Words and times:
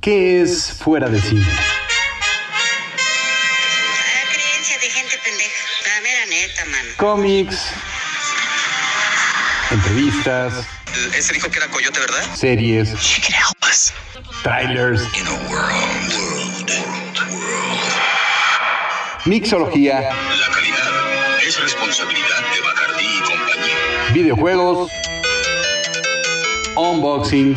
¿Qué 0.00 0.40
es 0.42 0.72
fuera 0.72 1.08
de 1.08 1.20
cine? 1.20 1.42
La 1.42 1.48
creencia 4.32 4.78
de 4.78 4.88
gente 4.88 5.18
pendeja. 5.22 5.64
La 5.84 6.00
mera 6.00 6.26
neta, 6.26 6.64
mano. 6.66 6.88
Cómics, 6.96 7.58
entrevistas, 9.70 10.54
Ese 11.14 11.34
dijo 11.34 11.50
que 11.50 11.58
era 11.58 11.68
coyote, 11.68 12.00
¿verdad? 12.00 12.34
series, 12.34 12.94
trailers, 14.42 15.02
mixología, 19.26 20.00
La 20.00 20.48
calidad 20.54 21.38
es 21.46 21.60
responsabilidad 21.60 22.40
de 22.54 22.60
Bacardi 22.62 23.04
y 23.04 23.20
compañía. 23.20 23.76
videojuegos, 24.12 24.90
unboxing, 26.76 27.54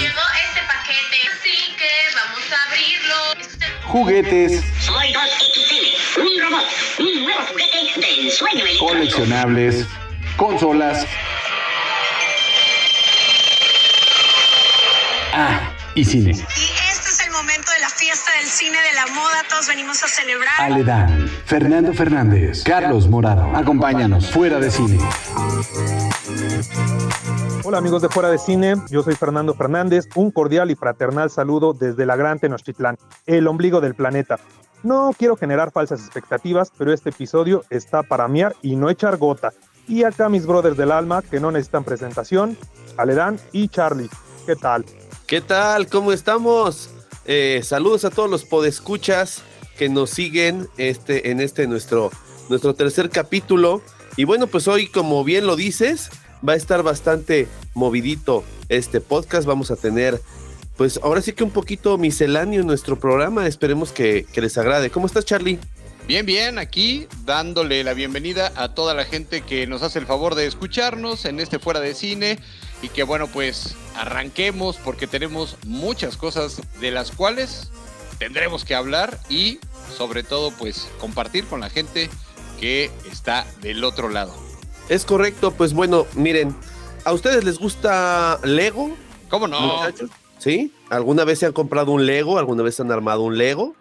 juguetes, 3.94 4.64
Soy 4.80 5.14
2XL, 5.14 6.22
un 6.24 6.42
robot, 6.42 6.66
un 6.98 7.24
nuevo 7.26 7.42
juguete 7.48 7.78
del 8.02 8.32
sueño 8.32 8.66
electrónico. 8.66 8.88
coleccionables, 8.88 9.86
consolas. 10.36 11.06
Ah, 15.36 15.72
y 15.94 16.04
cine. 16.06 16.32
Y 16.32 16.34
este 16.34 17.10
es 17.10 17.20
el 17.24 17.32
momento 17.32 17.72
de 17.72 17.82
la 17.82 17.90
fiesta 17.90 18.32
del 18.40 18.48
cine 18.48 18.78
de 18.82 18.94
la 18.96 19.06
moda. 19.14 19.44
Todos 19.48 19.68
venimos 19.68 20.02
a 20.04 20.08
celebrar. 20.08 20.54
Aledán, 20.58 21.30
Fernando 21.46 21.94
Fernández, 21.94 22.64
Carlos 22.64 23.08
Morado. 23.08 23.56
Acompáñanos 23.56 24.32
fuera 24.32 24.58
de 24.58 24.72
cine. 24.72 24.98
Hola 27.66 27.80
amigos 27.80 28.02
de 28.02 28.10
Fuera 28.10 28.30
de 28.30 28.38
Cine, 28.38 28.76
yo 28.90 29.04
soy 29.04 29.16
Fernando 29.16 29.54
Fernández, 29.54 30.08
un 30.16 30.32
cordial 30.32 30.72
y 30.72 30.76
fraternal 30.76 31.30
saludo 31.30 31.74
desde 31.74 32.06
la 32.06 32.16
Gran 32.16 32.40
Tenochtitlán, 32.40 32.98
el 33.26 33.48
ombligo 33.48 33.82
del 33.82 33.96
planeta. 33.96 34.40
No 34.84 35.14
quiero 35.18 35.36
generar 35.36 35.72
falsas 35.72 36.00
expectativas, 36.02 36.72
pero 36.78 36.94
este 36.94 37.10
episodio 37.10 37.64
está 37.70 38.04
para 38.04 38.28
miar 38.28 38.56
y 38.62 38.76
no 38.76 38.90
echar 38.90 39.18
gota. 39.18 39.54
Y 39.88 40.04
acá 40.04 40.30
mis 40.30 40.46
brothers 40.46 40.78
del 40.78 40.92
alma 40.92 41.22
que 41.22 41.40
no 41.40 41.52
necesitan 41.52 41.84
presentación, 41.84 42.58
Aledán 42.98 43.40
y 43.52 43.68
Charlie. 43.68 44.10
¿Qué 44.46 44.56
tal? 44.56 44.86
¿Qué 45.28 45.42
tal? 45.42 45.88
¿Cómo 45.88 46.12
estamos? 46.14 46.90
Eh, 47.26 47.62
saludos 47.64 48.06
a 48.06 48.10
todos 48.10 48.30
los 48.30 48.46
podescuchas 48.46 49.42
que 49.78 49.90
nos 49.90 50.10
siguen 50.10 50.68
este, 50.78 51.32
en 51.32 51.40
este 51.40 51.68
nuestro, 51.68 52.12
nuestro 52.50 52.74
tercer 52.76 53.10
capítulo. 53.10 53.82
Y 54.16 54.26
bueno, 54.26 54.48
pues 54.48 54.68
hoy, 54.68 54.88
como 54.88 55.24
bien 55.24 55.48
lo 55.48 55.56
dices, 55.56 56.12
va 56.48 56.54
a 56.54 56.56
estar 56.56 56.84
bastante 56.84 57.48
movidito 57.74 58.44
este 58.70 59.02
podcast. 59.02 59.46
Vamos 59.48 59.72
a 59.72 59.76
tener, 59.76 60.22
pues 60.78 61.00
ahora 61.04 61.22
sí 61.22 61.34
que 61.34 61.44
un 61.44 61.52
poquito 61.52 61.98
misceláneo 61.98 62.62
en 62.62 62.68
nuestro 62.68 63.00
programa. 63.00 63.48
Esperemos 63.48 63.92
que, 63.92 64.26
que 64.32 64.42
les 64.42 64.58
agrade. 64.58 64.90
¿Cómo 64.90 65.08
estás, 65.08 65.26
Charlie? 65.26 65.60
Bien, 66.06 66.26
bien, 66.26 66.60
aquí 66.60 67.08
dándole 67.24 67.82
la 67.86 67.94
bienvenida 67.94 68.52
a 68.58 68.76
toda 68.76 68.94
la 68.94 69.06
gente 69.06 69.42
que 69.42 69.68
nos 69.68 69.84
hace 69.84 70.00
el 70.00 70.06
favor 70.06 70.36
de 70.36 70.46
escucharnos 70.46 71.24
en 71.24 71.40
este 71.40 71.60
fuera 71.60 71.80
de 71.80 71.96
cine 71.96 72.40
y 72.82 72.90
que 72.90 73.04
bueno, 73.04 73.28
pues 73.28 73.76
arranquemos 73.96 74.76
porque 74.84 75.08
tenemos 75.08 75.56
muchas 75.66 76.18
cosas 76.18 76.62
de 76.82 76.92
las 76.92 77.12
cuales 77.12 77.72
tendremos 78.20 78.66
que 78.66 78.76
hablar 78.76 79.18
y 79.30 79.60
sobre 79.98 80.24
todo 80.24 80.52
pues 80.52 80.90
compartir 81.00 81.46
con 81.46 81.62
la 81.62 81.70
gente 81.70 82.10
que 82.60 82.92
está 83.10 83.48
del 83.62 83.86
otro 83.86 84.10
lado. 84.10 84.43
Es 84.90 85.06
correcto, 85.06 85.52
pues 85.52 85.74
bueno, 85.74 86.06
miren, 86.16 86.56
¿a 87.06 87.14
ustedes 87.14 87.44
les 87.44 87.58
gusta 87.58 88.40
Lego? 88.44 88.92
¿Cómo 89.30 89.48
no? 89.48 89.60
muchachos? 89.78 90.10
¿Sí? 90.38 90.74
¿Alguna 90.90 91.24
vez 91.24 91.40
se 91.40 91.46
han 91.46 91.54
comprado 91.54 91.92
un 91.92 92.06
Lego? 92.06 92.38
¿Alguna 92.38 92.64
vez 92.64 92.80
han 92.80 92.92
armado 92.92 93.22
un 93.22 93.38
Lego? 93.38 93.76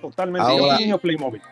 Totalmente 0.00 0.48
Ahora- 0.48 0.74
yo 0.78 0.80
niño 0.80 0.98
Playmobil. 0.98 1.42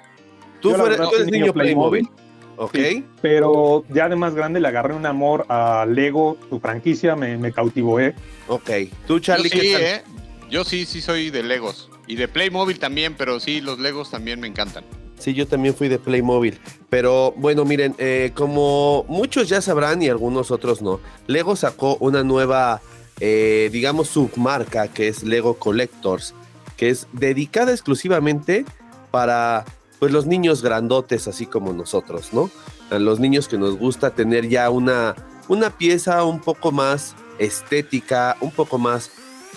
¿Tú, 0.61 0.71
fuera- 0.71 0.85
verdad 0.85 1.09
tú 1.11 1.17
eres 1.17 1.27
niño 1.27 1.41
niño 1.47 1.53
Playmobil? 1.53 2.03
Playmobil. 2.09 2.29
Ok. 2.61 2.75
Sí, 2.75 3.05
pero 3.23 3.85
ya 3.89 4.09
de 4.09 4.17
más 4.17 4.35
grande 4.35 4.59
le 4.61 4.67
agarré 4.69 4.95
un 4.95 5.07
amor 5.07 5.47
a 5.49 5.87
Lego, 5.89 6.37
su 6.49 6.59
franquicia 6.59 7.15
me, 7.15 7.37
me 7.37 7.53
cautivó, 7.53 8.01
¿eh? 8.01 8.15
Ok. 8.49 8.71
¿Tú, 9.07 9.21
Charlie, 9.21 9.49
Yo 9.51 9.57
sí, 9.61 9.67
qué 9.67 9.73
tal? 9.73 9.83
¿eh? 9.83 10.03
Yo 10.51 10.65
sí, 10.65 10.87
sí 10.87 11.01
soy 11.01 11.31
de 11.31 11.43
Legos. 11.43 11.89
Y 12.09 12.17
de 12.17 12.27
Playmobil 12.27 12.79
también, 12.79 13.15
pero 13.17 13.39
sí, 13.39 13.61
los 13.61 13.79
Legos 13.79 14.11
también 14.11 14.41
me 14.41 14.47
encantan. 14.49 14.85
Sí, 15.19 15.35
yo 15.35 15.47
también 15.47 15.75
fui 15.75 15.89
de 15.89 15.99
Playmobil. 15.99 16.59
Pero 16.91 17.33
bueno, 17.37 17.65
miren, 17.65 17.95
eh, 17.99 18.33
como 18.35 19.05
muchos 19.09 19.49
ya 19.49 19.61
sabrán 19.61 20.03
y 20.03 20.09
algunos 20.09 20.51
otros 20.51 20.81
no, 20.81 21.01
Lego 21.27 21.57
sacó 21.57 21.97
una 22.01 22.23
nueva, 22.23 22.81
eh, 23.21 23.69
digamos, 23.73 24.09
submarca 24.09 24.89
que 24.89 25.09
es 25.09 25.23
Lego 25.23 25.55
Collectors, 25.55 26.35
que 26.77 26.89
es 26.91 27.07
dedicada 27.13 27.73
exclusivamente 27.73 28.65
para 29.11 29.65
pues 29.99 30.13
los 30.13 30.27
niños 30.27 30.63
grandotes, 30.63 31.27
así 31.27 31.47
como 31.47 31.73
nosotros, 31.73 32.33
¿no? 32.33 32.51
A 32.91 32.99
los 32.99 33.19
niños 33.19 33.49
que 33.49 33.59
nos 33.59 33.77
gusta 33.77 34.11
tener 34.11 34.49
ya 34.49 34.71
una, 34.71 35.17
una 35.49 35.71
pieza 35.71 36.25
un 36.25 36.41
poco 36.41 36.71
más 36.71 37.17
estética, 37.39 38.37
un 38.41 38.53
poco 38.53 38.79
más 38.79 39.11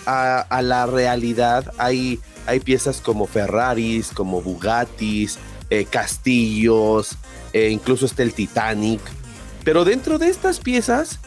a, 0.04 0.40
a 0.40 0.62
la 0.62 0.86
realidad. 0.86 1.72
Hay, 1.78 2.20
hay 2.46 2.60
piezas 2.60 3.00
como 3.00 3.26
Ferraris, 3.26 4.10
como 4.10 4.42
Bugattis, 4.42 5.38
eh, 5.72 5.86
castillos, 5.86 7.16
eh, 7.54 7.70
incluso 7.70 8.04
está 8.04 8.22
el 8.22 8.34
Titanic. 8.34 9.00
Pero 9.64 9.86
dentro 9.86 10.18
de 10.18 10.28
estas 10.28 10.60
piezas 10.60 11.18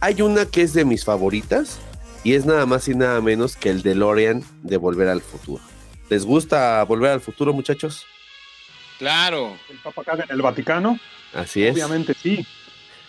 hay 0.00 0.20
una 0.20 0.44
que 0.44 0.60
es 0.60 0.74
de 0.74 0.84
mis 0.84 1.06
favoritas 1.06 1.78
y 2.22 2.34
es 2.34 2.44
nada 2.44 2.66
más 2.66 2.86
y 2.86 2.94
nada 2.94 3.22
menos 3.22 3.56
que 3.56 3.70
el 3.70 3.82
DeLorean 3.82 4.44
de 4.62 4.76
Volver 4.76 5.08
al 5.08 5.22
Futuro. 5.22 5.62
¿Les 6.10 6.26
gusta 6.26 6.84
Volver 6.84 7.12
al 7.12 7.22
Futuro, 7.22 7.54
muchachos? 7.54 8.04
Claro. 8.98 9.56
El 9.70 9.78
Papa 9.78 10.04
Caga 10.04 10.24
en 10.24 10.30
el 10.32 10.42
Vaticano, 10.42 11.00
Así 11.32 11.64
es. 11.64 11.72
obviamente 11.72 12.12
sí. 12.12 12.46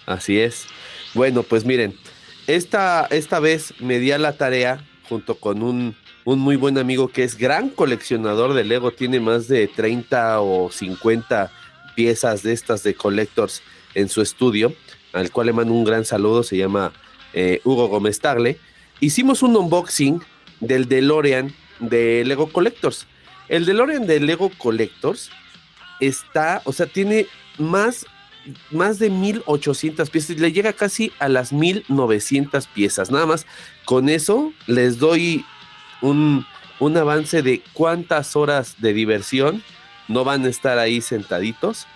Así 0.06 0.40
es. 0.40 0.66
Bueno, 1.14 1.44
pues 1.44 1.66
miren, 1.66 1.94
esta, 2.48 3.06
esta 3.10 3.42
vez 3.42 3.74
me 3.82 4.00
di 4.00 4.14
a 4.14 4.18
la 4.18 4.38
tarea 4.38 4.82
junto 5.10 5.36
con 5.36 5.62
un, 5.62 5.98
un 6.26 6.40
muy 6.40 6.56
buen 6.56 6.78
amigo 6.80 7.08
que 7.08 7.24
es 7.24 7.38
gran 7.38 7.70
coleccionador 7.70 8.56
de 8.56 8.64
Lego, 8.64 8.92
tiene 8.92 9.20
más 9.20 9.48
de 9.48 9.68
30 9.68 10.42
o 10.42 10.72
50 10.72 11.52
piezas 11.96 12.42
de 12.42 12.52
estas 12.52 12.84
de 12.84 12.96
collectors 12.96 13.62
en 13.94 14.10
su 14.10 14.22
estudio, 14.22 14.74
al 15.14 15.32
cual 15.32 15.48
le 15.48 15.54
mando 15.54 15.74
un 15.74 15.86
gran 15.86 16.04
saludo, 16.04 16.42
se 16.42 16.58
llama 16.58 16.92
eh, 17.34 17.62
Hugo 17.64 17.88
Gómez 17.88 18.20
Tagle. 18.20 18.58
Hicimos 19.00 19.44
un 19.44 19.56
unboxing 19.56 20.20
del 20.60 20.90
DeLorean 20.90 21.54
de 21.80 22.24
Lego 22.26 22.52
Collectors. 22.52 23.06
El 23.48 23.66
DeLorean 23.66 24.08
de 24.08 24.20
Lego 24.20 24.52
Collectors 24.58 25.30
está, 26.00 26.64
o 26.66 26.74
sea, 26.74 26.88
tiene 26.88 27.28
más 27.60 28.08
más 28.70 29.00
de 29.00 29.10
1800 29.10 30.10
piezas, 30.12 30.38
le 30.38 30.52
llega 30.52 30.72
casi 30.72 31.12
a 31.18 31.30
las 31.30 31.52
1900 31.52 32.68
piezas. 32.68 33.10
Nada 33.10 33.26
más 33.26 33.48
con 33.86 34.08
eso 34.08 34.54
les 34.68 35.00
doy 35.00 35.44
un, 36.02 36.46
un 36.80 36.98
avance 36.98 37.42
de 37.42 37.62
cuántas 37.74 38.36
horas 38.36 38.76
de 38.80 38.94
diversión 38.94 39.64
no 40.08 40.24
van 40.24 40.46
a 40.46 40.50
estar 40.50 40.78
ahí 40.78 41.02
sentaditos 41.02 41.88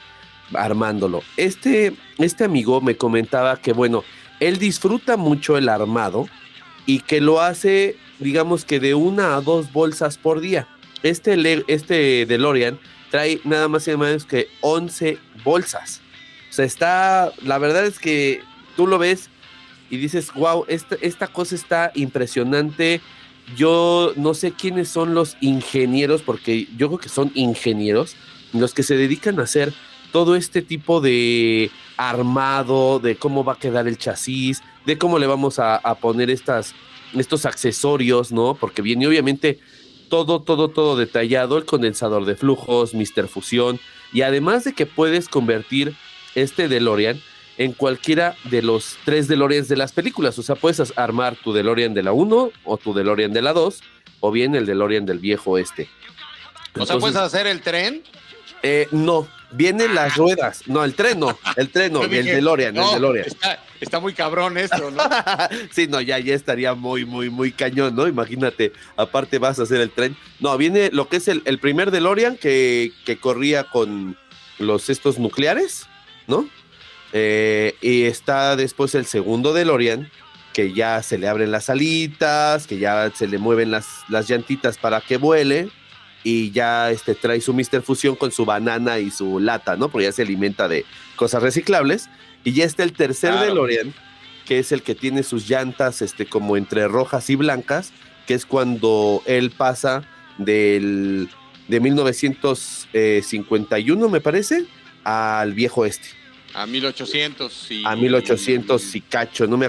armándolo. 0.53 1.21
Este, 1.37 1.93
este 2.17 2.43
amigo 2.43 2.81
me 2.81 2.95
comentaba 2.95 3.57
que, 3.57 3.73
bueno, 3.73 4.03
él 4.39 4.57
disfruta 4.57 5.17
mucho 5.17 5.57
el 5.57 5.69
armado 5.69 6.27
y 6.85 7.01
que 7.01 7.21
lo 7.21 7.41
hace, 7.41 7.97
digamos 8.19 8.65
que 8.65 8.79
de 8.79 8.95
una 8.95 9.35
a 9.35 9.41
dos 9.41 9.71
bolsas 9.71 10.17
por 10.17 10.39
día. 10.39 10.67
Este, 11.03 11.63
este 11.67 12.25
DeLorean 12.25 12.79
trae 13.11 13.39
nada 13.43 13.67
más 13.67 13.87
y 13.87 13.91
nada 13.91 14.03
menos 14.05 14.25
que 14.25 14.47
11 14.61 15.17
bolsas. 15.43 16.01
O 16.49 16.53
sea, 16.53 16.65
está, 16.65 17.31
la 17.43 17.57
verdad 17.57 17.85
es 17.85 17.99
que 17.99 18.41
tú 18.75 18.87
lo 18.87 18.97
ves 18.97 19.29
y 19.89 19.97
dices, 19.97 20.33
wow, 20.33 20.65
esta, 20.67 20.95
esta 21.01 21.27
cosa 21.27 21.55
está 21.55 21.91
impresionante. 21.95 23.01
Yo 23.55 24.13
no 24.15 24.33
sé 24.33 24.51
quiénes 24.51 24.89
son 24.89 25.13
los 25.13 25.37
ingenieros, 25.41 26.21
porque 26.21 26.67
yo 26.77 26.87
creo 26.87 26.99
que 26.99 27.09
son 27.09 27.31
ingenieros, 27.35 28.15
los 28.53 28.73
que 28.73 28.83
se 28.83 28.97
dedican 28.97 29.39
a 29.39 29.43
hacer 29.43 29.73
todo 30.11 30.35
este 30.35 30.61
tipo 30.61 31.01
de 31.01 31.71
armado, 31.97 32.99
de 32.99 33.15
cómo 33.15 33.43
va 33.43 33.53
a 33.53 33.59
quedar 33.59 33.87
el 33.87 33.97
chasis, 33.97 34.61
de 34.85 34.97
cómo 34.97 35.19
le 35.19 35.27
vamos 35.27 35.59
a, 35.59 35.79
poner 36.01 36.29
estas, 36.29 36.73
estos 37.13 37.45
accesorios, 37.45 38.31
¿no? 38.31 38.55
Porque 38.55 38.81
viene 38.81 39.07
obviamente 39.07 39.59
todo, 40.09 40.41
todo, 40.41 40.69
todo 40.69 40.95
detallado, 40.95 41.57
el 41.57 41.65
condensador 41.65 42.25
de 42.25 42.35
flujos, 42.35 42.93
Mr. 42.93 43.27
Fusión, 43.27 43.79
y 44.11 44.21
además 44.21 44.63
de 44.63 44.73
que 44.73 44.85
puedes 44.85 45.29
convertir 45.29 45.95
este 46.35 46.67
DeLorean 46.67 47.21
en 47.59 47.73
cualquiera 47.73 48.35
de 48.45 48.61
los 48.61 48.97
tres 49.03 49.27
DeLoreans 49.27 49.67
de 49.67 49.75
las 49.75 49.91
películas. 49.91 50.39
O 50.39 50.43
sea, 50.43 50.55
puedes 50.55 50.81
armar 50.97 51.35
tu 51.35 51.51
DeLorean 51.51 51.93
de 51.93 52.01
la 52.01 52.13
1 52.13 52.51
o 52.63 52.77
tu 52.77 52.93
DeLorean 52.93 53.33
de 53.33 53.41
la 53.41 53.51
2 53.51 53.81
o 54.21 54.31
bien 54.31 54.55
el 54.55 54.65
DeLorean 54.65 55.05
del 55.05 55.19
viejo 55.19 55.57
este. 55.57 55.89
O 56.79 56.85
sea, 56.85 56.97
puedes 56.97 57.17
hacer 57.17 57.47
el 57.47 57.61
tren. 57.61 58.01
eh, 58.63 58.87
no, 58.91 59.27
vienen 59.51 59.93
las 59.93 60.15
ruedas. 60.15 60.63
No, 60.67 60.85
el 60.85 60.93
tren 60.95 61.19
no, 61.19 61.37
el 61.57 61.69
tren 61.69 61.91
no, 61.91 62.03
el 62.05 62.09
DeLorean, 62.25 62.73
no, 62.73 62.87
el 62.87 62.93
DeLorean. 62.95 63.27
Está, 63.27 63.61
está 63.81 63.99
muy 63.99 64.13
cabrón 64.13 64.57
esto, 64.57 64.89
¿no? 64.89 65.03
sí, 65.71 65.87
no, 65.87 65.99
ya, 65.99 66.17
ya 66.17 66.35
estaría 66.35 66.75
muy, 66.75 67.03
muy, 67.03 67.29
muy 67.29 67.51
cañón, 67.51 67.93
¿no? 67.93 68.07
Imagínate, 68.07 68.71
aparte 68.95 69.37
vas 69.37 69.59
a 69.59 69.63
hacer 69.63 69.81
el 69.81 69.91
tren. 69.91 70.15
No, 70.39 70.57
viene 70.57 70.91
lo 70.93 71.09
que 71.09 71.17
es 71.17 71.27
el, 71.27 71.41
el 71.43 71.59
primer 71.59 71.91
DeLorean 71.91 72.37
que, 72.37 72.93
que 73.05 73.17
corría 73.17 73.65
con 73.65 74.17
los 74.59 74.89
estos 74.89 75.19
nucleares, 75.19 75.87
¿no? 76.25 76.47
Eh, 77.13 77.75
y 77.81 78.03
está 78.03 78.55
después 78.55 78.93
el 78.95 79.05
segundo 79.05 79.53
DeLorean, 79.53 80.09
que 80.53 80.73
ya 80.73 81.01
se 81.03 81.17
le 81.17 81.27
abren 81.27 81.51
las 81.51 81.69
alitas, 81.69 82.67
que 82.67 82.77
ya 82.77 83.11
se 83.13 83.27
le 83.27 83.37
mueven 83.37 83.71
las, 83.71 83.85
las 84.09 84.27
llantitas 84.27 84.77
para 84.77 85.01
que 85.01 85.17
vuele, 85.17 85.69
y 86.23 86.51
ya 86.51 86.91
este, 86.91 87.15
trae 87.15 87.41
su 87.41 87.53
Mr. 87.53 87.81
Fusión 87.81 88.15
con 88.15 88.31
su 88.31 88.45
banana 88.45 88.99
y 88.99 89.09
su 89.09 89.39
lata, 89.39 89.75
¿no? 89.77 89.89
Porque 89.89 90.05
ya 90.05 90.11
se 90.11 90.21
alimenta 90.23 90.67
de 90.67 90.85
cosas 91.15 91.41
reciclables. 91.41 92.09
Y 92.43 92.53
ya 92.53 92.65
está 92.65 92.83
el 92.83 92.93
tercer 92.93 93.31
Claro. 93.31 93.47
DeLorean, 93.47 93.93
que 94.45 94.59
es 94.59 94.71
el 94.71 94.81
que 94.81 94.95
tiene 94.95 95.23
sus 95.23 95.49
llantas 95.49 96.01
este, 96.01 96.25
como 96.25 96.55
entre 96.57 96.87
rojas 96.87 97.29
y 97.29 97.35
blancas, 97.35 97.91
que 98.27 98.33
es 98.33 98.45
cuando 98.45 99.21
él 99.25 99.51
pasa 99.51 100.03
del, 100.37 101.29
de 101.67 101.79
1951, 101.79 104.09
me 104.09 104.21
parece, 104.21 104.65
al 105.03 105.53
viejo 105.53 105.85
este, 105.85 106.07
A 106.53 106.65
1800 106.65 107.71
y... 107.71 107.83
a 107.85 107.95
1800 107.95 108.95
y 108.95 109.01
cacho, 109.01 109.45
no 109.47 109.57
me, 109.57 109.67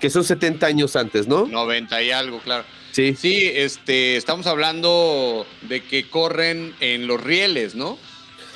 que 0.00 0.10
son 0.10 0.24
70 0.24 0.66
años 0.66 0.94
antes, 0.96 1.26
¿no? 1.26 1.46
90 1.46 2.02
y 2.02 2.10
algo, 2.10 2.38
claro. 2.40 2.64
Sí, 2.92 3.14
Sí, 3.16 3.50
este, 3.54 4.16
estamos 4.16 4.46
hablando 4.46 5.46
de 5.62 5.82
que 5.82 6.08
corren 6.08 6.74
en 6.80 7.06
los 7.06 7.22
rieles, 7.22 7.74
¿no? 7.74 7.98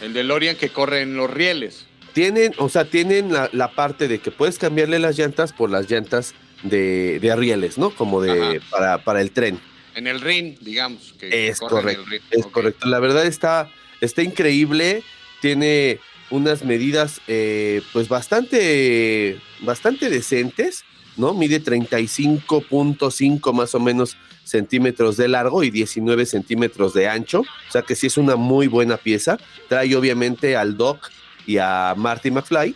El 0.00 0.12
DeLorean 0.14 0.56
que 0.56 0.68
corre 0.70 1.02
en 1.02 1.16
los 1.16 1.30
rieles. 1.30 1.86
tienen, 2.12 2.52
o 2.58 2.68
sea, 2.68 2.84
tienen 2.84 3.32
la, 3.32 3.48
la 3.52 3.70
parte 3.72 4.08
de 4.08 4.18
que 4.18 4.30
puedes 4.30 4.58
cambiarle 4.58 4.98
las 4.98 5.16
llantas 5.18 5.52
por 5.52 5.70
las 5.70 5.88
llantas 5.90 6.34
de, 6.62 7.20
de 7.20 7.36
rieles, 7.36 7.78
¿no? 7.78 7.90
Como 7.90 8.20
de, 8.20 8.60
para, 8.70 8.98
para 9.04 9.20
el 9.20 9.30
tren. 9.30 9.60
En 9.94 10.06
el 10.06 10.20
ring, 10.20 10.56
digamos. 10.60 11.14
Que 11.20 11.48
Es 11.48 11.58
corren 11.60 11.78
en 11.78 11.82
correcto, 11.84 12.02
el 12.04 12.10
ring. 12.10 12.22
es 12.30 12.46
correcto. 12.46 12.88
La 12.88 12.98
verdad 12.98 13.26
está, 13.26 13.70
está 14.00 14.22
increíble. 14.22 15.02
Tiene 15.40 16.00
unas 16.32 16.64
medidas, 16.64 17.20
eh, 17.28 17.82
pues 17.92 18.08
bastante, 18.08 19.38
bastante 19.60 20.08
decentes, 20.08 20.82
¿no? 21.16 21.34
Mide 21.34 21.62
35.5 21.62 23.52
más 23.52 23.74
o 23.74 23.80
menos 23.80 24.16
centímetros 24.42 25.18
de 25.18 25.28
largo 25.28 25.62
y 25.62 25.70
19 25.70 26.24
centímetros 26.26 26.94
de 26.94 27.06
ancho. 27.08 27.40
O 27.40 27.72
sea 27.72 27.82
que 27.82 27.94
sí 27.94 28.06
es 28.06 28.16
una 28.16 28.36
muy 28.36 28.66
buena 28.66 28.96
pieza. 28.96 29.38
Trae 29.68 29.94
obviamente 29.94 30.56
al 30.56 30.76
Doc 30.76 31.10
y 31.46 31.58
a 31.58 31.94
Marty 31.96 32.30
McFly 32.30 32.74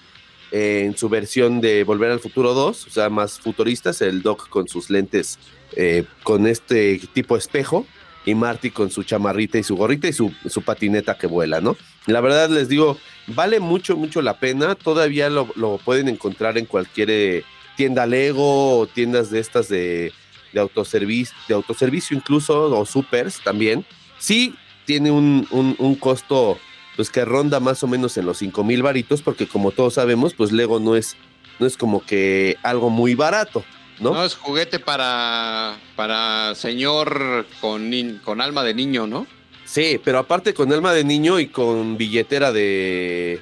eh, 0.52 0.82
en 0.84 0.96
su 0.96 1.08
versión 1.08 1.62
de 1.62 1.82
Volver 1.82 2.10
al 2.10 2.20
Futuro 2.20 2.52
2, 2.52 2.86
o 2.86 2.90
sea, 2.90 3.08
más 3.08 3.40
futuristas, 3.40 4.02
el 4.02 4.22
Doc 4.22 4.48
con 4.48 4.68
sus 4.68 4.90
lentes 4.90 5.38
eh, 5.72 6.04
con 6.22 6.46
este 6.46 7.00
tipo 7.14 7.36
espejo 7.36 7.86
y 8.26 8.34
Marty 8.34 8.70
con 8.70 8.90
su 8.90 9.02
chamarrita 9.02 9.58
y 9.58 9.62
su 9.62 9.76
gorrita 9.76 10.08
y 10.08 10.12
su, 10.12 10.32
su 10.46 10.62
patineta 10.62 11.16
que 11.16 11.26
vuela, 11.26 11.60
¿no? 11.60 11.76
La 12.06 12.20
verdad 12.20 12.50
les 12.50 12.68
digo, 12.68 12.98
vale 13.26 13.60
mucho, 13.60 13.96
mucho 13.96 14.22
la 14.22 14.38
pena. 14.38 14.74
Todavía 14.74 15.28
lo, 15.30 15.78
pueden 15.84 16.08
encontrar 16.08 16.58
en 16.58 16.66
cualquier 16.66 17.10
eh, 17.10 17.44
tienda 17.76 18.06
Lego 18.06 18.78
o 18.78 18.86
tiendas 18.86 19.30
de 19.30 19.40
estas 19.40 19.68
de, 19.68 20.12
de, 20.52 20.60
autoservicio, 20.60 21.36
de 21.48 21.54
autoservicio 21.54 22.16
incluso 22.16 22.70
o 22.78 22.86
supers 22.86 23.40
también. 23.42 23.84
Sí 24.18 24.54
tiene 24.84 25.10
un, 25.10 25.46
un, 25.50 25.76
un 25.78 25.94
costo 25.96 26.58
pues 26.94 27.10
que 27.10 27.24
ronda 27.24 27.60
más 27.60 27.82
o 27.82 27.86
menos 27.86 28.16
en 28.16 28.24
los 28.24 28.38
5 28.38 28.64
mil 28.64 28.82
varitos 28.82 29.20
porque 29.20 29.46
como 29.46 29.70
todos 29.70 29.94
sabemos 29.94 30.32
pues 30.32 30.50
Lego 30.52 30.80
no 30.80 30.96
es, 30.96 31.16
no 31.58 31.66
es 31.66 31.76
como 31.76 32.04
que 32.04 32.56
algo 32.62 32.88
muy 32.88 33.14
barato, 33.14 33.64
¿no? 34.00 34.14
No, 34.14 34.24
es 34.24 34.34
juguete 34.34 34.78
para, 34.78 35.76
para 35.94 36.54
señor 36.54 37.46
con, 37.60 37.90
con 38.24 38.40
alma 38.40 38.64
de 38.64 38.72
niño, 38.72 39.06
¿no? 39.06 39.26
Sí, 39.66 40.00
pero 40.02 40.18
aparte 40.18 40.54
con 40.54 40.72
alma 40.72 40.92
de 40.92 41.04
niño 41.04 41.38
y 41.40 41.48
con 41.48 41.98
billetera 41.98 42.52
de 42.52 43.40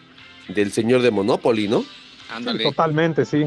del 0.49 0.73
señor 0.73 1.03
de 1.03 1.11
Monopoly, 1.11 1.69
¿no? 1.69 1.85
Ándale. 2.31 2.65
Totalmente, 2.65 3.25
sí. 3.25 3.44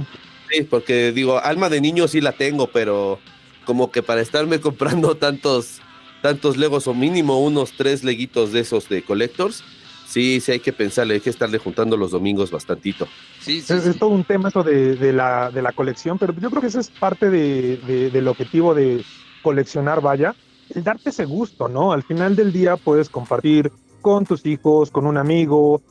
Sí, 0.49 0.63
porque 0.63 1.11
digo, 1.11 1.39
alma 1.43 1.69
de 1.69 1.81
niño 1.81 2.07
sí 2.07 2.21
la 2.21 2.31
tengo, 2.31 2.67
pero 2.67 3.19
como 3.65 3.91
que 3.91 4.01
para 4.03 4.21
estarme 4.21 4.59
comprando 4.61 5.15
tantos 5.17 5.81
tantos 6.21 6.57
Legos 6.57 6.87
o 6.87 6.93
mínimo 6.93 7.39
unos 7.43 7.73
tres 7.73 8.03
leguitos 8.03 8.51
de 8.51 8.61
esos 8.61 8.89
de 8.89 9.03
collectors, 9.03 9.63
sí, 10.07 10.39
sí 10.41 10.53
hay 10.53 10.59
que 10.59 10.73
pensarle, 10.73 11.15
hay 11.15 11.19
que 11.21 11.29
estarle 11.29 11.57
juntando 11.59 11.95
los 11.97 12.11
domingos 12.11 12.49
bastantito. 12.49 13.07
Sí, 13.39 13.61
sí, 13.61 13.73
Es, 13.73 13.83
sí. 13.83 13.89
es 13.89 13.99
todo 13.99 14.09
un 14.09 14.23
tema 14.23 14.49
eso 14.49 14.63
de, 14.63 14.95
de 14.95 15.13
la, 15.13 15.51
de 15.51 15.61
la 15.61 15.71
colección, 15.73 16.17
pero 16.17 16.33
yo 16.39 16.49
creo 16.49 16.61
que 16.61 16.67
ese 16.69 16.79
es 16.79 16.89
parte 16.89 17.29
de, 17.29 17.77
de- 17.77 18.09
del 18.09 18.27
objetivo 18.27 18.73
de 18.73 19.03
coleccionar, 19.43 20.01
vaya, 20.01 20.35
darte 20.75 21.09
ese 21.09 21.25
gusto, 21.25 21.67
¿no? 21.67 21.91
Al 21.91 22.03
final 22.03 22.35
del 22.35 22.51
día 22.51 22.77
puedes 22.77 23.09
compartir 23.09 23.71
con 24.01 24.25
tus 24.25 24.45
hijos, 24.45 24.91
con 24.91 25.05
un 25.05 25.17
amigo. 25.17 25.81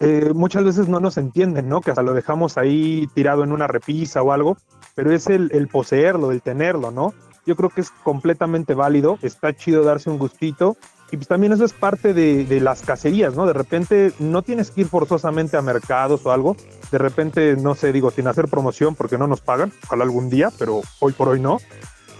Eh, 0.00 0.32
muchas 0.34 0.64
veces 0.64 0.88
no 0.88 1.00
nos 1.00 1.16
entienden, 1.16 1.68
¿no? 1.68 1.80
Que 1.80 1.90
hasta 1.90 2.02
lo 2.02 2.14
dejamos 2.14 2.58
ahí 2.58 3.08
tirado 3.14 3.44
en 3.44 3.52
una 3.52 3.66
repisa 3.66 4.22
o 4.22 4.32
algo, 4.32 4.56
pero 4.94 5.12
es 5.12 5.28
el, 5.28 5.50
el 5.52 5.68
poseerlo, 5.68 6.32
el 6.32 6.42
tenerlo, 6.42 6.90
¿no? 6.90 7.14
Yo 7.46 7.56
creo 7.56 7.70
que 7.70 7.82
es 7.82 7.90
completamente 7.90 8.74
válido, 8.74 9.18
está 9.22 9.54
chido 9.54 9.84
darse 9.84 10.10
un 10.10 10.18
gustito 10.18 10.76
y 11.10 11.16
pues 11.16 11.28
también 11.28 11.52
eso 11.52 11.64
es 11.64 11.72
parte 11.72 12.14
de, 12.14 12.44
de 12.44 12.60
las 12.60 12.82
cacerías, 12.82 13.34
¿no? 13.34 13.46
De 13.46 13.52
repente 13.52 14.12
no 14.18 14.42
tienes 14.42 14.70
que 14.70 14.82
ir 14.82 14.88
forzosamente 14.88 15.56
a 15.56 15.62
mercados 15.62 16.24
o 16.24 16.32
algo, 16.32 16.56
de 16.90 16.98
repente, 16.98 17.56
no 17.56 17.74
sé, 17.74 17.92
digo, 17.92 18.10
sin 18.10 18.26
hacer 18.26 18.48
promoción 18.48 18.94
porque 18.94 19.18
no 19.18 19.26
nos 19.26 19.40
pagan, 19.40 19.72
ojalá 19.84 20.04
algún 20.04 20.30
día, 20.30 20.50
pero 20.58 20.80
hoy 21.00 21.12
por 21.12 21.28
hoy 21.28 21.40
no. 21.40 21.58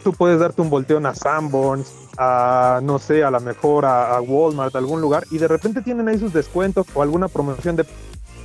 Tú 0.04 0.12
puedes 0.12 0.38
darte 0.38 0.62
un 0.62 0.70
volteón 0.70 1.06
a 1.06 1.14
Sanborns, 1.14 1.90
a, 2.18 2.80
no 2.82 2.98
sé, 2.98 3.24
a 3.24 3.30
lo 3.30 3.40
mejor 3.40 3.86
a, 3.86 4.16
a 4.16 4.20
Walmart, 4.20 4.74
a 4.74 4.78
algún 4.78 5.00
lugar, 5.00 5.24
y 5.30 5.38
de 5.38 5.48
repente 5.48 5.82
tienen 5.82 6.08
ahí 6.08 6.18
sus 6.18 6.32
descuentos 6.32 6.86
o 6.94 7.02
alguna 7.02 7.26
promoción 7.26 7.74
de 7.74 7.86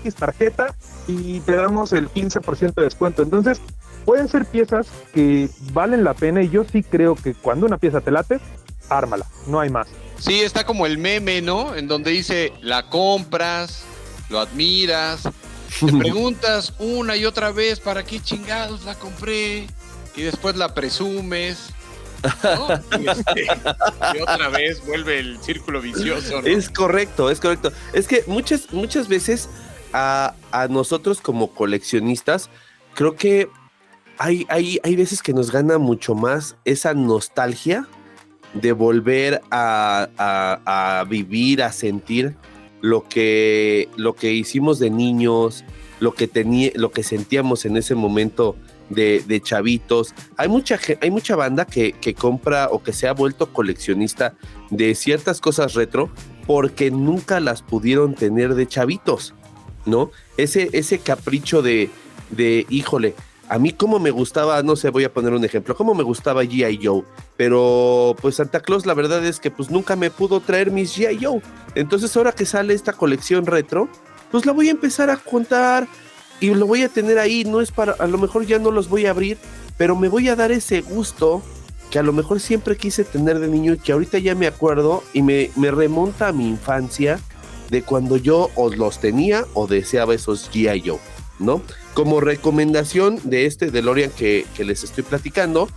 X 0.01 0.15
tarjeta 0.15 0.75
y 1.07 1.39
te 1.41 1.56
damos 1.56 1.94
el 1.94 2.09
15% 2.09 2.73
de 2.73 2.83
descuento. 2.83 3.21
Entonces, 3.21 3.61
pueden 4.06 4.27
ser 4.27 4.45
piezas 4.45 4.88
que 5.13 5.50
valen 5.73 6.03
la 6.03 6.13
pena 6.13 6.41
y 6.41 6.50
yo 6.50 6.63
sí 6.63 6.83
creo 6.83 7.15
que 7.15 7.33
cuando 7.33 7.65
una 7.65 7.77
pieza 7.77 8.01
te 8.01 8.12
late, 8.12 8.39
ármala, 8.89 9.25
no 9.47 9.59
hay 9.59 9.69
más. 9.69 9.88
Sí, 10.17 10.41
está 10.41 10.65
como 10.65 10.85
el 10.85 10.97
meme, 10.97 11.41
¿no? 11.41 11.75
En 11.75 11.88
donde 11.88 12.12
dice, 12.12 12.51
la 12.62 12.89
compras, 12.89 13.83
lo 14.29 14.39
admiras, 14.39 15.23
te 15.79 15.94
preguntas 15.97 16.73
una 16.79 17.15
y 17.15 17.25
otra 17.25 17.51
vez, 17.51 17.79
¿para 17.79 18.03
qué 18.03 18.19
chingados 18.19 18.83
la 18.85 18.95
compré? 18.95 19.67
Y 20.15 20.23
después 20.23 20.56
la 20.56 20.73
presumes. 20.73 21.69
este, 22.91 23.45
y 24.17 24.21
otra 24.21 24.50
vez 24.50 24.85
vuelve 24.85 25.19
el 25.19 25.38
círculo 25.41 25.81
vicioso, 25.81 26.41
¿no? 26.41 26.48
Es 26.48 26.69
correcto, 26.69 27.29
es 27.29 27.39
correcto. 27.39 27.72
Es 27.93 28.07
que 28.07 28.24
muchas, 28.27 28.74
muchas 28.74 29.07
veces 29.07 29.50
a, 29.93 30.34
a 30.51 30.67
nosotros 30.67 31.22
como 31.22 31.51
coleccionistas, 31.53 32.50
creo 32.93 33.15
que 33.15 33.48
hay, 34.17 34.45
hay, 34.50 34.79
hay 34.84 34.95
veces 34.98 35.22
que 35.22 35.31
nos 35.34 35.50
gana 35.51 35.77
mucho 35.77 36.13
más 36.13 36.57
esa 36.65 36.93
nostalgia 36.93 37.88
de 38.53 38.74
volver 38.74 39.41
a, 39.51 40.10
a- 40.17 41.00
a 41.00 41.03
vivir, 41.05 41.63
a 41.63 41.72
sentir 41.72 42.36
lo 42.81 43.07
que, 43.07 43.88
lo 43.95 44.15
que 44.15 44.34
hicimos 44.34 44.79
de 44.79 44.89
niños, 44.89 45.63
lo 46.01 46.13
que, 46.13 46.72
lo 46.75 46.91
que 46.91 47.03
sentíamos 47.03 47.63
en 47.65 47.77
ese 47.77 47.95
momento 47.95 48.57
de, 48.89 49.41
chavitos. 49.43 50.13
Hay 50.38 50.48
mucha, 50.48 50.79
hay 51.01 51.12
mucha 51.12 51.36
banda 51.36 51.65
que, 51.65 51.93
que 51.93 52.13
compra 52.13 52.69
o 52.72 52.84
que 52.84 52.93
se 52.93 53.08
ha 53.08 53.13
vuelto 53.13 53.53
coleccionista 53.53 54.34
de 54.69 54.96
ciertas 54.96 55.41
cosas 55.41 55.74
retro 55.74 56.10
porque 56.46 56.91
nunca 56.91 57.39
las 57.39 57.62
pudieron 57.62 58.15
tener 58.15 58.55
de 58.55 58.67
chavitos, 58.67 59.34
¿no? 59.86 60.12
Ese, 60.38 60.69
ese 60.74 61.00
capricho 61.00 61.62
de, 61.62 61.89
de, 62.31 62.65
híjole, 62.69 63.13
a 63.50 63.58
mí 63.58 63.74
como 63.74 64.00
me 64.00 64.12
gustaba, 64.12 64.62
no 64.63 64.75
sé, 64.75 64.89
voy 64.89 65.03
a 65.03 65.13
poner 65.13 65.34
un 65.34 65.43
ejemplo, 65.43 65.75
como 65.75 65.96
me 65.96 66.03
gustaba 66.03 66.43
G.I. 66.43 66.79
Joe, 66.84 67.03
pero 67.36 68.15
pues 68.22 68.36
Santa 68.36 68.60
Claus 68.60 68.86
la 68.86 68.93
verdad 68.93 69.25
es 69.25 69.39
que 69.39 69.50
pues 69.50 69.72
nunca 69.72 69.96
me 69.96 70.12
pudo 70.12 70.39
traer 70.39 70.72
mis 70.72 70.96
G.I. 70.96 71.24
Joe. 71.24 71.41
Entonces 71.75 72.15
ahora 72.15 72.31
que 72.31 72.46
sale 72.46 72.75
esta 72.75 72.93
colección 72.93 73.48
retro, 73.48 73.89
pues 74.31 74.46
la 74.46 74.51
voy 74.51 74.67
a 74.67 74.72
empezar 74.72 75.10
a 75.10 75.17
contar 75.17 75.88
y 76.39 76.53
lo 76.53 76.65
voy 76.65 76.84
a 76.84 76.89
tener 76.89 77.19
ahí, 77.19 77.43
no 77.43 77.62
es 77.62 77.72
para, 77.72 77.93
a 77.93 78.08
lo 78.08 78.17
mejor 78.17 78.46
ya 78.46 78.60
no 78.60 78.72
los 78.72 78.89
voy 78.89 79.05
a 79.05 79.12
abrir, 79.12 79.38
pero 79.77 79.96
me 79.96 80.08
voy 80.08 80.29
a 80.29 80.36
dar 80.36 80.51
ese 80.51 80.81
gusto 80.81 81.41
que 81.89 82.00
a 82.00 82.03
lo 82.03 82.13
mejor 82.13 82.39
siempre 82.39 82.77
quise 82.77 83.03
tener 83.03 83.39
de 83.39 83.48
niño 83.48 83.74
y 83.74 83.79
que 83.79 83.91
ahorita 83.91 84.19
ya 84.19 84.36
me 84.36 84.48
acuerdo 84.48 85.03
y 85.13 85.22
me, 85.22 85.51
me 85.55 85.72
remonta 85.72 86.27
a 86.27 86.31
mi 86.31 86.48
infancia 86.48 87.19
de 87.69 87.81
cuando 87.81 88.17
yo 88.17 88.50
o 88.55 88.69
los 88.69 89.00
tenía 89.00 89.46
o 89.53 89.67
deseaba 89.67 90.13
esos 90.13 90.51
G.I. 90.51 90.91
¿no? 91.39 91.62
Como 91.93 92.19
recomendación 92.22 93.19
de 93.24 93.46
este 93.46 93.72
DeLorean 93.72 94.12
que, 94.12 94.46
que 94.55 94.63
les 94.63 94.84
estoy 94.84 95.03
platicando, 95.03 95.67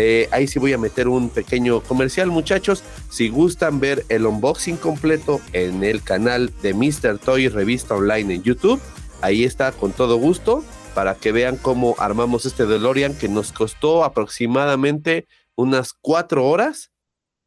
Eh, 0.00 0.28
ahí 0.30 0.46
sí 0.46 0.60
voy 0.60 0.72
a 0.74 0.78
meter 0.78 1.08
un 1.08 1.28
pequeño 1.28 1.80
comercial, 1.80 2.28
muchachos. 2.28 2.84
Si 3.10 3.28
gustan 3.30 3.80
ver 3.80 4.04
el 4.08 4.26
unboxing 4.26 4.76
completo 4.76 5.40
en 5.52 5.82
el 5.82 6.02
canal 6.02 6.52
de 6.62 6.72
Mr. 6.72 7.18
Toy 7.18 7.48
Revista 7.48 7.96
Online 7.96 8.34
en 8.34 8.42
YouTube, 8.44 8.80
ahí 9.20 9.44
está 9.44 9.72
con 9.72 9.92
todo 9.92 10.16
gusto 10.16 10.64
para 10.94 11.14
que 11.14 11.32
vean 11.32 11.56
cómo 11.56 11.94
armamos 11.98 12.46
este 12.46 12.66
DeLorean 12.66 13.14
que 13.16 13.28
nos 13.28 13.52
costó 13.52 14.04
aproximadamente 14.04 15.26
unas 15.54 15.92
cuatro 15.92 16.46
horas 16.46 16.90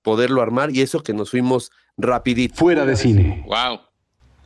poderlo 0.01 0.41
armar 0.41 0.71
y 0.71 0.81
eso 0.81 1.01
que 1.03 1.13
nos 1.13 1.31
fuimos 1.31 1.71
rapidito. 1.97 2.55
Fuera 2.55 2.85
de 2.85 2.95
cine. 2.95 3.43
Wow. 3.47 3.79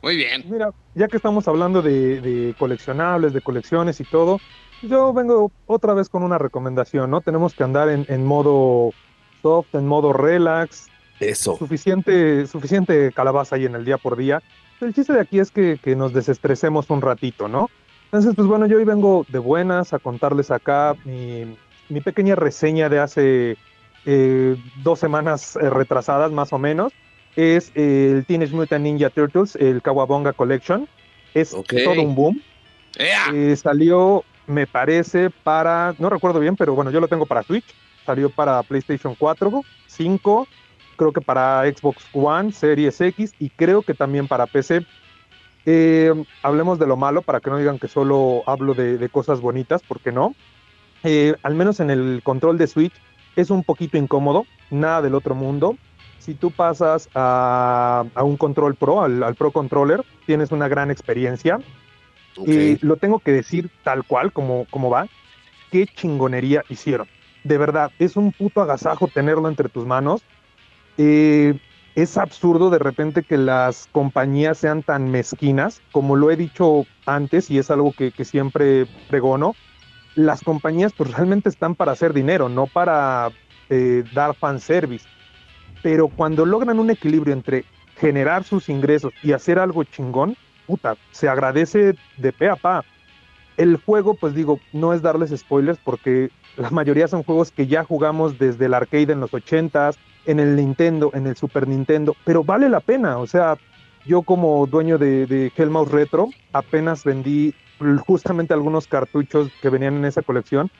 Muy 0.02 0.16
bien. 0.16 0.44
Mira, 0.48 0.70
ya 0.94 1.08
que 1.08 1.16
estamos 1.16 1.48
hablando 1.48 1.82
de, 1.82 2.20
de 2.20 2.54
coleccionables, 2.58 3.32
de 3.32 3.40
colecciones 3.40 4.00
y 4.00 4.04
todo, 4.04 4.38
yo 4.82 5.12
vengo 5.12 5.50
otra 5.66 5.94
vez 5.94 6.08
con 6.08 6.22
una 6.22 6.38
recomendación, 6.38 7.10
¿no? 7.10 7.20
Tenemos 7.22 7.54
que 7.54 7.64
andar 7.64 7.88
en, 7.88 8.04
en 8.08 8.24
modo 8.24 8.90
soft, 9.42 9.74
en 9.74 9.86
modo 9.86 10.12
relax, 10.12 10.88
Eso. 11.18 11.56
suficiente, 11.56 12.46
suficiente 12.46 13.10
calabaza 13.12 13.56
ahí 13.56 13.64
en 13.64 13.74
el 13.74 13.84
día 13.84 13.98
por 13.98 14.16
día. 14.16 14.42
El 14.80 14.94
chiste 14.94 15.12
de 15.12 15.20
aquí 15.20 15.38
es 15.38 15.50
que, 15.50 15.78
que 15.82 15.96
nos 15.96 16.12
desestresemos 16.12 16.90
un 16.90 17.00
ratito, 17.00 17.48
¿no? 17.48 17.70
Entonces, 18.06 18.34
pues 18.34 18.46
bueno, 18.46 18.66
yo 18.66 18.76
hoy 18.76 18.84
vengo 18.84 19.26
de 19.28 19.38
buenas 19.38 19.92
a 19.92 19.98
contarles 19.98 20.50
acá 20.50 20.94
mi, 21.04 21.56
mi 21.88 22.00
pequeña 22.00 22.34
reseña 22.34 22.88
de 22.88 22.98
hace 22.98 23.56
eh, 24.04 24.56
dos 24.82 25.00
semanas 25.00 25.56
eh, 25.56 25.68
retrasadas, 25.68 26.30
más 26.32 26.52
o 26.52 26.58
menos. 26.58 26.92
Es 27.34 27.72
el 27.74 28.24
Teenage 28.26 28.54
Mutant 28.54 28.84
Ninja 28.84 29.10
Turtles, 29.10 29.56
el 29.56 29.82
Kawabonga 29.82 30.32
Collection. 30.32 30.88
Es 31.34 31.50
todo 31.50 32.02
un 32.02 32.14
boom. 32.14 32.42
Eh, 32.98 33.54
salió, 33.56 34.24
me 34.46 34.66
parece, 34.66 35.30
para, 35.30 35.94
no 35.98 36.08
recuerdo 36.08 36.40
bien, 36.40 36.56
pero 36.56 36.74
bueno, 36.74 36.90
yo 36.90 37.00
lo 37.00 37.08
tengo 37.08 37.26
para 37.26 37.42
Switch. 37.42 37.66
Salió 38.06 38.30
para 38.30 38.62
PlayStation 38.62 39.14
4, 39.18 39.62
5, 39.86 40.48
creo 40.96 41.12
que 41.12 41.20
para 41.20 41.62
Xbox 41.64 42.04
One, 42.12 42.52
Series 42.52 43.00
X 43.00 43.34
y 43.38 43.50
creo 43.50 43.82
que 43.82 43.94
también 43.94 44.26
para 44.28 44.46
PC. 44.46 44.84
Eh, 45.68 46.12
hablemos 46.42 46.78
de 46.78 46.86
lo 46.86 46.96
malo 46.96 47.22
para 47.22 47.40
que 47.40 47.50
no 47.50 47.58
digan 47.58 47.78
que 47.78 47.88
solo 47.88 48.42
hablo 48.46 48.74
de, 48.74 48.98
de 48.98 49.08
cosas 49.08 49.40
bonitas, 49.40 49.82
porque 49.86 50.12
no. 50.12 50.34
Eh, 51.04 51.34
al 51.42 51.54
menos 51.54 51.80
en 51.80 51.90
el 51.90 52.20
control 52.24 52.58
de 52.58 52.66
Switch 52.66 52.94
es 53.36 53.50
un 53.50 53.62
poquito 53.62 53.98
incómodo, 53.98 54.46
nada 54.70 55.02
del 55.02 55.14
otro 55.14 55.34
mundo. 55.34 55.76
Si 56.18 56.34
tú 56.34 56.50
pasas 56.50 57.08
a, 57.14 58.04
a 58.14 58.22
un 58.24 58.36
control 58.36 58.74
pro, 58.74 59.02
al, 59.02 59.22
al 59.22 59.36
Pro 59.36 59.52
Controller, 59.52 60.04
tienes 60.26 60.50
una 60.50 60.66
gran 60.66 60.90
experiencia. 60.90 61.60
Ok. 62.36 62.48
Y 62.48 62.78
lo 62.84 62.96
tengo 62.96 63.20
que 63.20 63.32
decir 63.32 63.70
tal 63.84 64.04
cual, 64.04 64.32
como, 64.32 64.66
como 64.70 64.90
va. 64.90 65.06
Qué 65.70 65.86
chingonería 65.86 66.64
hicieron. 66.68 67.06
De 67.44 67.58
verdad, 67.58 67.92
es 67.98 68.16
un 68.16 68.32
puto 68.32 68.60
agasajo 68.60 69.06
tenerlo 69.06 69.48
entre 69.48 69.68
tus 69.68 69.86
manos. 69.86 70.22
Eh, 70.98 71.58
es 71.94 72.18
absurdo 72.18 72.68
de 72.68 72.78
repente 72.78 73.22
que 73.22 73.38
las 73.38 73.88
compañías 73.90 74.58
sean 74.58 74.82
tan 74.82 75.10
mezquinas, 75.10 75.80
como 75.92 76.14
lo 76.14 76.30
he 76.30 76.36
dicho 76.36 76.84
antes 77.06 77.50
y 77.50 77.58
es 77.58 77.70
algo 77.70 77.92
que, 77.92 78.12
siempre 78.24 78.86
pregono. 79.08 79.54
Las 80.14 80.42
compañías 80.42 80.92
pues 80.92 81.12
realmente 81.12 81.48
están 81.48 81.74
para 81.74 81.92
hacer 81.92 82.12
dinero, 82.12 82.50
no 82.50 82.66
para 82.66 83.30
eh, 83.70 84.04
dar 84.12 84.34
fanservice. 84.34 85.06
Pero 85.82 86.08
cuando 86.08 86.44
logran 86.44 86.78
un 86.78 86.90
equilibrio 86.90 87.32
entre 87.32 87.64
generar 87.96 88.44
sus 88.44 88.68
ingresos 88.68 89.12
y 89.22 89.32
hacer 89.32 89.58
algo 89.58 89.84
chingón, 89.84 90.36
puta, 90.66 90.96
se 91.12 91.28
agradece 91.28 91.94
de 92.18 92.32
pe 92.32 92.50
a 92.50 92.56
pa. 92.56 92.84
El 93.56 93.76
juego, 93.76 94.12
pues 94.14 94.34
digo, 94.34 94.60
no 94.74 94.92
es 94.92 95.00
darles 95.00 95.34
spoilers 95.34 95.78
porque 95.82 96.30
la 96.58 96.68
mayoría 96.70 97.08
son 97.08 97.22
juegos 97.22 97.52
que 97.52 97.66
ya 97.66 97.84
jugamos 97.84 98.38
desde 98.38 98.66
el 98.66 98.74
arcade 98.74 99.12
en 99.12 99.20
los 99.20 99.30
80s, 99.32 99.96
en 100.26 100.40
el 100.40 100.56
Nintendo, 100.56 101.10
en 101.14 101.26
el 101.26 101.36
Super 101.36 101.66
Nintendo, 101.68 102.14
pero 102.24 102.44
vale 102.44 102.68
la 102.68 102.80
pena. 102.80 103.18
O 103.18 103.26
sea, 103.26 103.56
yo 104.04 104.22
como 104.22 104.66
dueño 104.66 104.98
de, 104.98 105.26
de 105.26 105.52
Hellmouse 105.56 105.90
Retro, 105.90 106.28
apenas 106.52 107.04
vendí 107.04 107.54
justamente 108.06 108.54
algunos 108.54 108.86
cartuchos 108.86 109.50
que 109.60 109.70
venían 109.70 109.96
en 109.96 110.04
esa 110.04 110.22
colección. 110.22 110.70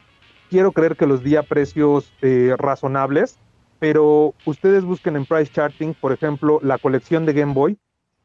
Quiero 0.50 0.72
creer 0.72 0.96
que 0.96 1.06
los 1.06 1.22
di 1.22 1.36
a 1.36 1.42
precios 1.42 2.12
eh, 2.22 2.54
razonables, 2.56 3.38
pero 3.78 4.34
ustedes 4.44 4.84
busquen 4.84 5.16
en 5.16 5.26
Price 5.26 5.52
Charting, 5.52 5.94
por 5.94 6.12
ejemplo, 6.12 6.60
la 6.62 6.78
colección 6.78 7.26
de 7.26 7.32
Game 7.32 7.52
Boy. 7.52 7.78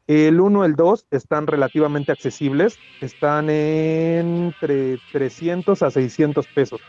El 0.06 0.40
1 0.40 0.62
y 0.62 0.66
el 0.66 0.74
2 0.74 1.06
están 1.10 1.46
relativamente 1.46 2.12
accesibles, 2.12 2.76
están 3.00 3.48
entre 3.50 4.98
300 5.12 5.82
a 5.82 5.90
600 5.90 6.46
pesos. 6.48 6.80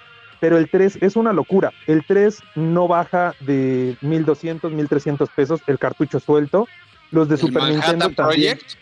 Pero 0.44 0.58
el 0.58 0.68
3 0.68 0.98
es 1.00 1.16
una 1.16 1.32
locura. 1.32 1.72
El 1.88 2.04
3 2.06 2.38
no 2.56 2.90
baja 2.90 3.34
de 3.40 3.96
1200, 4.02 4.74
1300 4.74 5.30
pesos 5.30 5.62
el 5.68 5.80
cartucho 5.80 6.20
suelto. 6.20 6.68
Los 7.12 7.30
de 7.30 7.36
¿El 7.36 7.40
Super 7.40 7.62
Manhattan 7.62 7.92
Nintendo 7.92 8.10
también. 8.14 8.58
Project? 8.58 8.78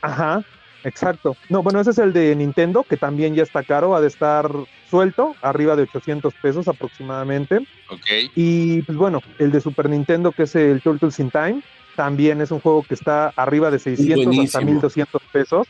Ajá, 0.00 0.42
exacto. 0.82 1.36
No, 1.50 1.62
bueno, 1.62 1.78
ese 1.78 1.90
es 1.90 1.98
el 1.98 2.14
de 2.14 2.34
Nintendo, 2.34 2.84
que 2.88 2.96
también 2.96 3.34
ya 3.34 3.42
está 3.42 3.62
caro, 3.62 3.94
ha 3.94 4.00
de 4.00 4.06
estar 4.06 4.50
suelto, 4.88 5.36
arriba 5.42 5.76
de 5.76 5.82
800 5.82 6.32
pesos 6.40 6.68
aproximadamente. 6.68 7.58
Ok. 7.90 8.32
Y 8.34 8.80
pues 8.80 8.96
bueno, 8.96 9.20
el 9.38 9.52
de 9.52 9.60
Super 9.60 9.90
Nintendo, 9.90 10.32
que 10.32 10.44
es 10.44 10.56
el 10.56 10.80
Turtles 10.80 11.20
in 11.20 11.30
Time, 11.30 11.60
también 11.96 12.40
es 12.40 12.50
un 12.50 12.60
juego 12.60 12.82
que 12.82 12.94
está 12.94 13.28
arriba 13.36 13.70
de 13.70 13.78
600 13.78 14.20
hasta 14.20 14.60
Buenísimo. 14.60 14.64
1200 14.64 15.22
pesos. 15.30 15.66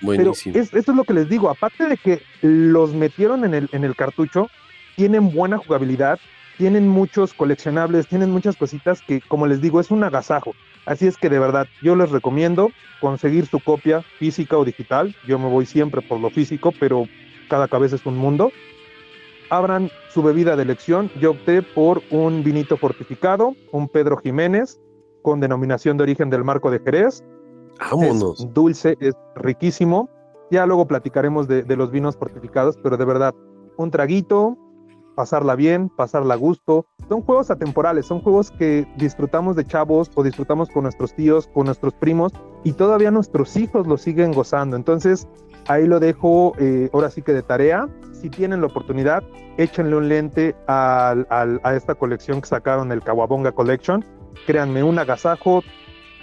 Pero 0.00 0.24
Buenísimo. 0.24 0.58
es, 0.58 0.74
esto 0.74 0.90
es 0.90 0.96
lo 0.98 1.04
que 1.04 1.14
les 1.14 1.30
digo, 1.30 1.48
aparte 1.48 1.86
de 1.86 1.96
que 1.96 2.20
los 2.42 2.92
metieron 2.92 3.46
en 3.46 3.54
el, 3.54 3.70
en 3.72 3.84
el 3.84 3.96
cartucho, 3.96 4.50
tienen 4.96 5.32
buena 5.32 5.58
jugabilidad, 5.58 6.18
tienen 6.58 6.88
muchos 6.88 7.34
coleccionables, 7.34 8.06
tienen 8.06 8.30
muchas 8.30 8.56
cositas 8.56 9.02
que, 9.02 9.20
como 9.20 9.46
les 9.46 9.60
digo, 9.60 9.80
es 9.80 9.90
un 9.90 10.04
agasajo. 10.04 10.52
Así 10.86 11.06
es 11.06 11.16
que 11.16 11.30
de 11.30 11.38
verdad, 11.38 11.66
yo 11.82 11.96
les 11.96 12.10
recomiendo 12.10 12.70
conseguir 13.00 13.46
su 13.46 13.58
copia 13.60 14.02
física 14.18 14.56
o 14.58 14.64
digital. 14.64 15.14
Yo 15.26 15.38
me 15.38 15.48
voy 15.48 15.66
siempre 15.66 16.02
por 16.02 16.20
lo 16.20 16.30
físico, 16.30 16.72
pero 16.78 17.06
cada 17.48 17.68
cabeza 17.68 17.96
es 17.96 18.06
un 18.06 18.16
mundo. 18.16 18.52
Abran 19.50 19.90
su 20.10 20.22
bebida 20.22 20.56
de 20.56 20.62
elección. 20.62 21.10
Yo 21.20 21.32
opté 21.32 21.62
por 21.62 22.02
un 22.10 22.44
vinito 22.44 22.76
fortificado, 22.76 23.54
un 23.72 23.88
Pedro 23.88 24.18
Jiménez, 24.18 24.80
con 25.22 25.40
denominación 25.40 25.96
de 25.96 26.04
origen 26.04 26.30
del 26.30 26.44
Marco 26.44 26.70
de 26.70 26.80
Jerez. 26.80 27.24
Vámonos. 27.80 28.40
Es 28.40 28.52
dulce, 28.52 28.96
es 29.00 29.14
riquísimo. 29.36 30.08
Ya 30.50 30.66
luego 30.66 30.86
platicaremos 30.86 31.48
de, 31.48 31.62
de 31.62 31.76
los 31.76 31.90
vinos 31.90 32.16
fortificados, 32.16 32.76
pero 32.82 32.96
de 32.96 33.04
verdad, 33.04 33.34
un 33.76 33.90
traguito, 33.90 34.56
pasarla 35.14 35.54
bien, 35.54 35.88
pasarla 35.88 36.34
a 36.34 36.36
gusto. 36.36 36.86
Son 37.08 37.22
juegos 37.22 37.50
atemporales, 37.50 38.06
son 38.06 38.20
juegos 38.20 38.50
que 38.50 38.86
disfrutamos 38.96 39.56
de 39.56 39.64
chavos 39.64 40.10
o 40.14 40.22
disfrutamos 40.22 40.68
con 40.68 40.84
nuestros 40.84 41.14
tíos, 41.14 41.48
con 41.48 41.66
nuestros 41.66 41.94
primos 41.94 42.32
y 42.64 42.72
todavía 42.72 43.10
nuestros 43.10 43.56
hijos 43.56 43.86
lo 43.86 43.96
siguen 43.96 44.32
gozando. 44.32 44.76
Entonces, 44.76 45.28
ahí 45.66 45.86
lo 45.86 46.00
dejo 46.00 46.54
eh, 46.58 46.88
ahora 46.92 47.10
sí 47.10 47.22
que 47.22 47.32
de 47.32 47.42
tarea. 47.42 47.88
Si 48.12 48.30
tienen 48.30 48.60
la 48.60 48.68
oportunidad, 48.68 49.22
échenle 49.58 49.96
un 49.96 50.08
lente 50.08 50.56
a 50.66 51.14
esta 51.76 51.94
colección 51.94 52.40
que 52.40 52.48
sacaron, 52.48 52.90
el 52.90 53.02
Kawabonga 53.02 53.52
Collection. 53.52 54.04
Créanme, 54.46 54.82
un 54.82 54.98
agasajo 54.98 55.62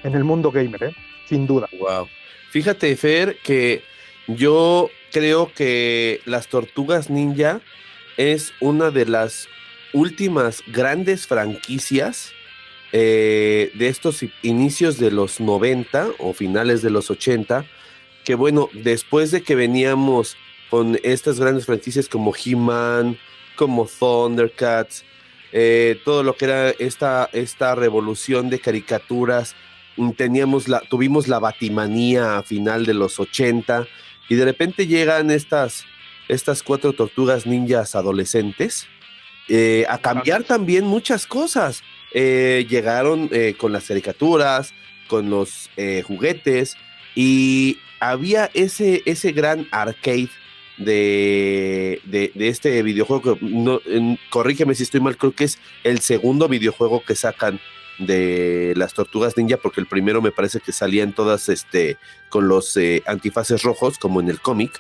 en 0.04 0.16
el 0.16 0.24
mundo 0.24 0.52
gamer, 0.52 0.84
¿eh? 0.84 0.96
sin 1.28 1.48
duda. 1.48 1.68
Wow. 1.80 2.08
Fíjate, 2.50 2.96
Fer, 2.96 3.38
que 3.44 3.84
yo 4.28 4.90
creo 5.12 5.52
que 5.54 6.20
las 6.26 6.48
tortugas 6.48 7.10
ninja 7.10 7.62
es 8.22 8.54
una 8.60 8.92
de 8.92 9.06
las 9.08 9.48
últimas 9.94 10.64
grandes 10.68 11.26
franquicias 11.26 12.34
eh, 12.92 13.72
de 13.74 13.88
estos 13.88 14.24
inicios 14.44 15.00
de 15.00 15.10
los 15.10 15.40
90 15.40 16.10
o 16.20 16.34
finales 16.34 16.84
de 16.84 16.92
los 16.92 17.10
80, 17.10 17.66
que 18.24 18.36
bueno, 18.36 18.70
después 18.74 19.32
de 19.32 19.42
que 19.42 19.56
veníamos 19.56 20.38
con 20.70 21.00
estas 21.02 21.40
grandes 21.40 21.66
franquicias 21.66 22.08
como 22.08 22.34
He-Man, 22.36 23.18
como 23.56 23.88
Thundercats, 23.88 25.04
eh, 25.52 26.00
todo 26.06 26.22
lo 26.22 26.36
que 26.36 26.46
era 26.46 26.70
esta, 26.70 27.28
esta 27.34 27.74
revolución 27.76 28.50
de 28.50 28.60
caricaturas 28.60 29.56
mm, 29.98 30.12
teníamos 30.12 30.68
la, 30.68 30.80
tuvimos 30.82 31.28
la 31.28 31.40
batimanía 31.40 32.38
a 32.38 32.44
final 32.44 32.86
de 32.86 32.94
los 32.94 33.20
80 33.20 33.88
y 34.30 34.36
de 34.36 34.46
repente 34.46 34.88
llegan 34.88 35.30
estas, 35.32 35.86
estas 36.32 36.64
cuatro 36.64 36.94
tortugas 36.94 37.46
ninjas 37.46 37.94
adolescentes 37.94 38.88
eh, 39.50 39.86
a 39.90 39.98
cambiar 39.98 40.46
también 40.46 40.86
muchas 40.86 41.28
cosas. 41.28 41.84
Eh, 42.14 42.66
llegaron 42.70 43.30
eh, 43.34 43.56
con 43.58 43.74
las 43.74 43.86
caricaturas, 43.86 44.74
con 45.08 45.30
los 45.30 45.70
juguetes 46.06 46.78
y 47.16 47.80
había 48.00 48.50
ese, 48.54 49.04
ese 49.06 49.34
gran 49.34 49.68
arcade 49.72 50.30
de, 50.78 52.00
de, 52.06 52.48
este 52.48 52.82
videojuego. 52.82 53.38
no, 53.42 53.82
corrígeme 54.30 54.74
si 54.74 54.84
estoy 54.84 55.02
mal, 55.02 55.18
creo 55.18 55.34
que 55.34 55.44
es 55.44 55.60
el 55.84 56.00
segundo 56.00 56.48
videojuego 56.48 57.04
que 57.04 57.16
sacan 57.16 57.60
de 58.00 58.74
las 58.78 58.94
tortugas 58.94 59.36
ninja, 59.36 59.58
porque 59.58 59.82
el 59.82 59.88
primero 59.88 60.22
me 60.22 60.32
parece 60.32 60.62
que 60.62 60.72
salían 60.72 61.12
todas 61.12 61.50
este, 61.50 61.98
con 62.30 62.48
los 62.48 62.80
antifaces 63.06 63.64
rojos, 63.64 63.98
como 63.98 64.22
en 64.22 64.30
el 64.30 64.40
cómic. 64.40 64.80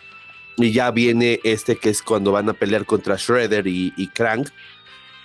Y 0.58 0.72
ya 0.72 0.92
viene 0.92 1.40
este 1.44 1.76
que 1.78 1.90
es 1.90 2.02
cuando 2.02 2.32
van 2.32 2.50
a 2.50 2.54
pelear 2.54 2.86
contra 2.86 3.16
Shredder 3.18 3.68
y, 3.68 3.94
y 3.98 4.08
Krang. 4.08 4.46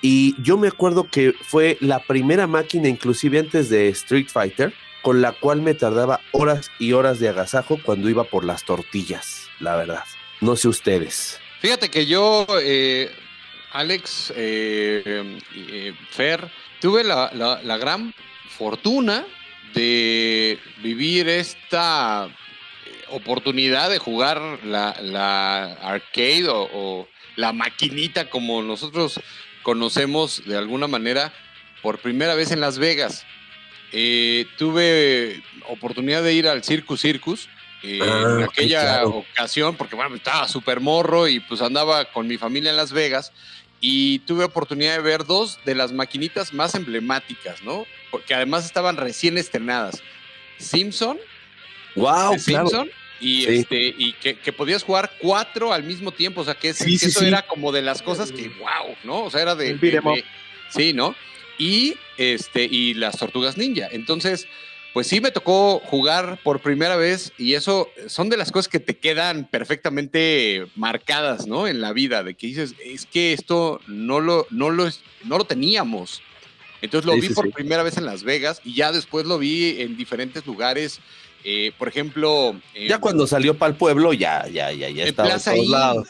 Y 0.02 0.40
yo 0.42 0.56
me 0.56 0.68
acuerdo 0.68 1.08
que 1.10 1.32
fue 1.48 1.76
la 1.80 1.98
primera 2.00 2.46
máquina, 2.46 2.88
inclusive 2.88 3.38
antes 3.38 3.68
de 3.68 3.88
Street 3.88 4.28
Fighter, 4.28 4.72
con 5.02 5.20
la 5.20 5.32
cual 5.32 5.62
me 5.62 5.74
tardaba 5.74 6.20
horas 6.32 6.70
y 6.78 6.92
horas 6.92 7.18
de 7.18 7.28
agasajo 7.28 7.78
cuando 7.82 8.08
iba 8.08 8.24
por 8.24 8.44
las 8.44 8.64
tortillas, 8.64 9.48
la 9.60 9.76
verdad. 9.76 10.04
No 10.40 10.54
sé 10.56 10.68
ustedes. 10.68 11.40
Fíjate 11.60 11.88
que 11.90 12.06
yo, 12.06 12.46
eh, 12.62 13.10
Alex, 13.72 14.32
eh, 14.36 15.38
eh, 15.54 15.94
Fer, 16.10 16.50
tuve 16.80 17.02
la, 17.04 17.30
la- 17.34 17.78
gran 17.78 18.14
fortuna 18.56 19.24
de 19.74 20.58
vivir 20.82 21.28
esta 21.28 22.28
oportunidad 23.10 23.90
de 23.90 23.98
jugar 23.98 24.40
la, 24.64 24.96
la 25.00 25.72
arcade 25.74 26.48
o, 26.48 26.68
o 26.72 27.08
la 27.36 27.52
maquinita 27.52 28.28
como 28.30 28.62
nosotros 28.62 29.20
conocemos 29.62 30.42
de 30.46 30.56
alguna 30.56 30.86
manera 30.86 31.32
por 31.82 31.98
primera 31.98 32.34
vez 32.34 32.50
en 32.50 32.60
Las 32.60 32.78
Vegas. 32.78 33.24
Eh, 33.92 34.46
tuve 34.58 35.42
oportunidad 35.68 36.22
de 36.22 36.32
ir 36.34 36.48
al 36.48 36.64
Circus 36.64 37.00
Circus 37.00 37.48
eh, 37.82 38.00
Ah, 38.02 38.36
en 38.38 38.42
ok, 38.44 38.50
aquella 38.50 38.80
claro. 38.80 39.08
ocasión, 39.10 39.76
porque 39.76 39.94
bueno, 39.94 40.16
estaba 40.16 40.48
súper 40.48 40.80
morro 40.80 41.28
y 41.28 41.40
pues 41.40 41.60
andaba 41.62 42.06
con 42.06 42.26
mi 42.26 42.36
familia 42.38 42.70
en 42.70 42.76
Las 42.76 42.92
Vegas 42.92 43.32
y 43.80 44.20
tuve 44.20 44.44
oportunidad 44.44 44.94
de 44.94 45.02
ver 45.02 45.24
dos 45.24 45.58
de 45.64 45.74
las 45.74 45.92
maquinitas 45.92 46.52
más 46.52 46.74
emblemáticas, 46.74 47.62
¿no? 47.62 47.86
Porque 48.10 48.34
además 48.34 48.64
estaban 48.64 48.96
recién 48.96 49.38
estrenadas. 49.38 50.02
Simpson, 50.58 51.18
¡Wow! 51.96 52.32
de 52.32 52.38
Simpson, 52.38 52.90
y, 53.20 53.42
Sí. 53.44 53.48
este, 53.56 53.94
y 53.96 54.12
que, 54.14 54.36
que 54.38 54.52
podías 54.52 54.82
jugar 54.82 55.10
cuatro 55.20 55.72
al 55.72 55.82
mismo 55.82 56.12
tiempo, 56.12 56.42
o 56.42 56.44
sea, 56.44 56.54
que, 56.54 56.68
es- 56.70 56.76
Sí, 56.78 56.92
que 56.92 56.98
sí, 56.98 57.06
eso 57.06 57.20
sí. 57.20 57.26
era 57.26 57.42
como 57.46 57.72
de 57.72 57.82
las 57.82 58.02
cosas 58.02 58.30
que, 58.30 58.48
wow, 58.48 58.94
¿no? 59.04 59.24
O 59.24 59.30
sea, 59.30 59.40
era 59.42 59.54
de... 59.54 59.70
'em 59.70 59.80
de- 59.80 60.24
sí, 60.68 60.92
¿no? 60.92 61.14
Y, 61.58 61.94
este, 62.18 62.64
y 62.64 62.94
las 62.94 63.16
tortugas 63.18 63.56
ninja. 63.56 63.88
Entonces, 63.90 64.46
pues 64.92 65.06
sí 65.06 65.20
me 65.22 65.30
tocó 65.30 65.78
jugar 65.80 66.38
por 66.42 66.60
primera 66.60 66.96
vez 66.96 67.32
y 67.38 67.54
eso 67.54 67.90
son 68.08 68.28
de 68.28 68.36
las 68.36 68.52
cosas 68.52 68.68
que 68.68 68.80
te 68.80 68.96
quedan 68.96 69.46
perfectamente 69.46 70.66
marcadas, 70.74 71.46
¿no? 71.46 71.66
En 71.68 71.80
la 71.80 71.92
vida, 71.92 72.22
de 72.22 72.34
que 72.34 72.46
dices, 72.48 72.74
es 72.84 73.06
que 73.06 73.32
esto 73.32 73.80
no 73.86 74.20
lo, 74.20 74.46
no 74.50 74.70
lo, 74.70 74.88
no 75.24 75.38
lo 75.38 75.44
teníamos. 75.44 76.22
Entonces 76.82 77.06
lo 77.06 77.14
Sí, 77.14 77.20
vi 77.20 77.28
sí, 77.28 77.34
por 77.34 77.46
sí. 77.46 77.52
primera 77.52 77.82
vez 77.82 77.96
en 77.96 78.04
Las 78.04 78.22
Vegas 78.22 78.60
y 78.64 78.74
ya 78.74 78.92
después 78.92 79.24
lo 79.26 79.38
vi 79.38 79.80
en 79.80 79.96
diferentes 79.96 80.44
lugares. 80.46 81.00
Eh, 81.48 81.70
por 81.78 81.86
ejemplo, 81.86 82.56
en- 82.74 82.88
Ya 82.88 82.98
cuando 82.98 83.24
salió 83.26 83.56
para 83.56 83.70
el 83.70 83.76
pueblo, 83.78 84.12
ya, 84.12 84.46
ya, 84.48 84.72
ya, 84.72 84.88
ya 84.90 85.02
en 85.04 85.08
estaba 85.10 85.28
en 85.28 85.34
Plaza 85.34 85.52
todos 85.52 85.64
Inn, 85.64 85.70
lados. 85.70 86.08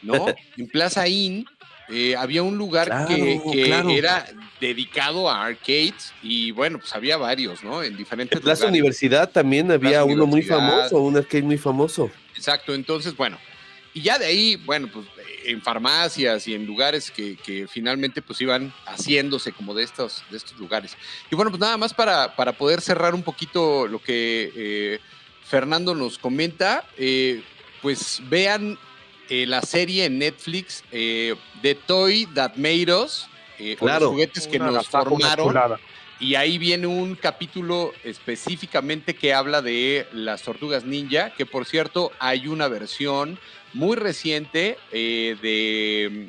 ¿no? 0.00 0.26
En 0.56 0.66
Plaza 0.68 1.06
Inn 1.06 1.44
eh, 1.90 2.16
había 2.16 2.42
un 2.42 2.56
lugar 2.56 2.86
Claro, 2.86 3.06
que, 3.08 3.40
que 3.52 3.62
claro. 3.64 3.90
era 3.90 4.26
dedicado 4.60 5.30
a 5.30 5.44
arcades 5.44 6.12
y 6.22 6.50
bueno, 6.52 6.78
pues 6.78 6.94
había 6.94 7.16
varios, 7.18 7.62
¿no? 7.62 7.82
En 7.82 7.96
diferentes 7.98 8.36
En 8.36 8.42
Plaza 8.42 8.62
lugares. 8.62 8.80
Universidad 8.80 9.30
también 9.30 9.70
había 9.70 9.90
Plaza 9.90 10.04
uno 10.04 10.26
muy 10.26 10.42
famoso, 10.42 10.98
un 11.02 11.16
arcade 11.18 11.42
muy 11.42 11.58
famoso. 11.58 12.10
Exacto, 12.34 12.74
entonces, 12.74 13.14
bueno, 13.16 13.38
y 13.94 14.00
ya 14.02 14.18
de 14.18 14.26
ahí, 14.26 14.56
bueno, 14.56 14.88
pues 14.92 15.06
en 15.48 15.62
farmacias 15.62 16.46
y 16.46 16.54
en 16.54 16.66
lugares 16.66 17.10
que, 17.10 17.36
que 17.36 17.66
finalmente 17.66 18.20
pues 18.20 18.40
iban 18.40 18.72
haciéndose 18.84 19.52
como 19.52 19.74
de 19.74 19.82
estos, 19.82 20.22
de 20.30 20.36
estos 20.36 20.58
lugares. 20.58 20.96
Y 21.30 21.36
bueno, 21.36 21.50
pues 21.50 21.60
nada 21.60 21.76
más 21.76 21.94
para, 21.94 22.36
para 22.36 22.52
poder 22.52 22.80
cerrar 22.80 23.14
un 23.14 23.22
poquito 23.22 23.86
lo 23.86 23.98
que 23.98 24.52
eh, 24.54 25.00
Fernando 25.44 25.94
nos 25.94 26.18
comenta, 26.18 26.84
eh, 26.98 27.42
pues 27.80 28.20
vean 28.28 28.78
eh, 29.30 29.46
la 29.46 29.62
serie 29.62 30.04
en 30.04 30.18
Netflix, 30.18 30.84
eh, 30.92 31.34
The 31.62 31.74
Toy 31.74 32.26
That 32.34 32.56
Made 32.56 32.94
Us, 32.94 33.26
eh, 33.58 33.76
o 33.80 33.86
los 33.86 34.04
juguetes 34.04 34.46
que 34.46 34.58
Una 34.58 34.70
nos 34.70 34.88
formaron. 34.88 35.78
Y 36.20 36.34
ahí 36.34 36.58
viene 36.58 36.86
un 36.86 37.14
capítulo 37.14 37.92
específicamente 38.02 39.14
que 39.14 39.34
habla 39.34 39.62
de 39.62 40.06
las 40.12 40.42
tortugas 40.42 40.84
ninja, 40.84 41.30
que 41.30 41.46
por 41.46 41.64
cierto 41.64 42.10
hay 42.18 42.48
una 42.48 42.66
versión 42.66 43.38
muy 43.72 43.96
reciente 43.96 44.78
eh, 44.90 45.36
de 45.40 46.28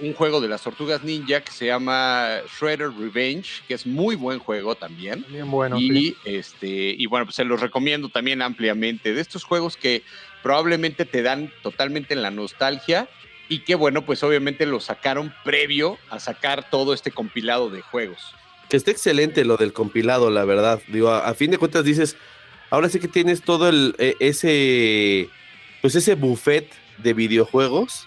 mm, 0.00 0.04
un 0.06 0.14
juego 0.14 0.40
de 0.40 0.48
las 0.48 0.62
tortugas 0.62 1.04
ninja 1.04 1.42
que 1.42 1.52
se 1.52 1.66
llama 1.66 2.40
Shredder 2.58 2.90
Revenge, 2.90 3.62
que 3.68 3.74
es 3.74 3.86
muy 3.86 4.16
buen 4.16 4.40
juego 4.40 4.74
también. 4.74 5.24
Bien 5.28 5.48
bueno. 5.48 5.78
y, 5.78 5.88
sí. 5.88 6.16
este, 6.24 6.94
y 6.98 7.06
bueno, 7.06 7.26
pues 7.26 7.36
se 7.36 7.44
los 7.44 7.60
recomiendo 7.60 8.08
también 8.08 8.42
ampliamente. 8.42 9.14
De 9.14 9.20
estos 9.20 9.44
juegos 9.44 9.76
que 9.76 10.02
probablemente 10.42 11.04
te 11.04 11.22
dan 11.22 11.52
totalmente 11.62 12.14
en 12.14 12.22
la 12.22 12.32
nostalgia 12.32 13.08
y 13.48 13.60
que 13.60 13.74
bueno, 13.74 14.04
pues 14.04 14.22
obviamente 14.22 14.66
lo 14.66 14.80
sacaron 14.80 15.32
previo 15.44 15.98
a 16.08 16.18
sacar 16.18 16.68
todo 16.68 16.94
este 16.94 17.10
compilado 17.10 17.70
de 17.70 17.82
juegos. 17.82 18.34
Que 18.70 18.76
está 18.76 18.90
excelente 18.92 19.44
lo 19.44 19.56
del 19.56 19.72
compilado, 19.72 20.30
la 20.30 20.44
verdad. 20.44 20.80
Digo, 20.88 21.10
a, 21.10 21.28
a 21.28 21.34
fin 21.34 21.50
de 21.50 21.58
cuentas 21.58 21.84
dices, 21.84 22.16
ahora 22.70 22.88
sí 22.88 22.98
que 23.00 23.08
tienes 23.08 23.42
todo 23.42 23.68
el 23.68 23.94
eh, 23.98 24.14
ese 24.20 25.28
pues 25.82 25.94
ese 25.94 26.14
buffet 26.14 26.70
de 26.98 27.12
videojuegos 27.14 28.06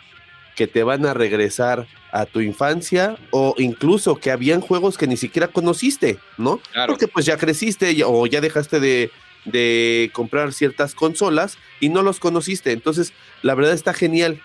que 0.55 0.67
te 0.67 0.83
van 0.83 1.05
a 1.05 1.13
regresar 1.13 1.87
a 2.11 2.25
tu 2.27 2.39
infancia 2.39 3.17
o 3.31 3.55
incluso 3.57 4.15
que 4.17 4.29
habían 4.29 4.61
juegos 4.61 4.97
que 4.99 5.07
ni 5.07 5.17
siquiera 5.17 5.47
conociste, 5.47 6.19
¿no? 6.37 6.59
Claro. 6.71 6.93
Porque 6.93 7.07
pues 7.07 7.25
ya 7.25 7.37
creciste 7.37 7.93
ya- 7.95 8.07
o 8.07 8.25
ya 8.27 8.39
dejaste 8.39 8.79
de, 8.79 9.09
de 9.45 10.11
comprar 10.13 10.53
ciertas 10.53 10.93
consolas 10.93 11.57
y 11.79 11.89
no 11.89 12.03
los 12.03 12.19
conociste. 12.19 12.71
Entonces, 12.71 13.13
la 13.41 13.55
verdad 13.55 13.73
está 13.73 13.93
genial. 13.93 14.39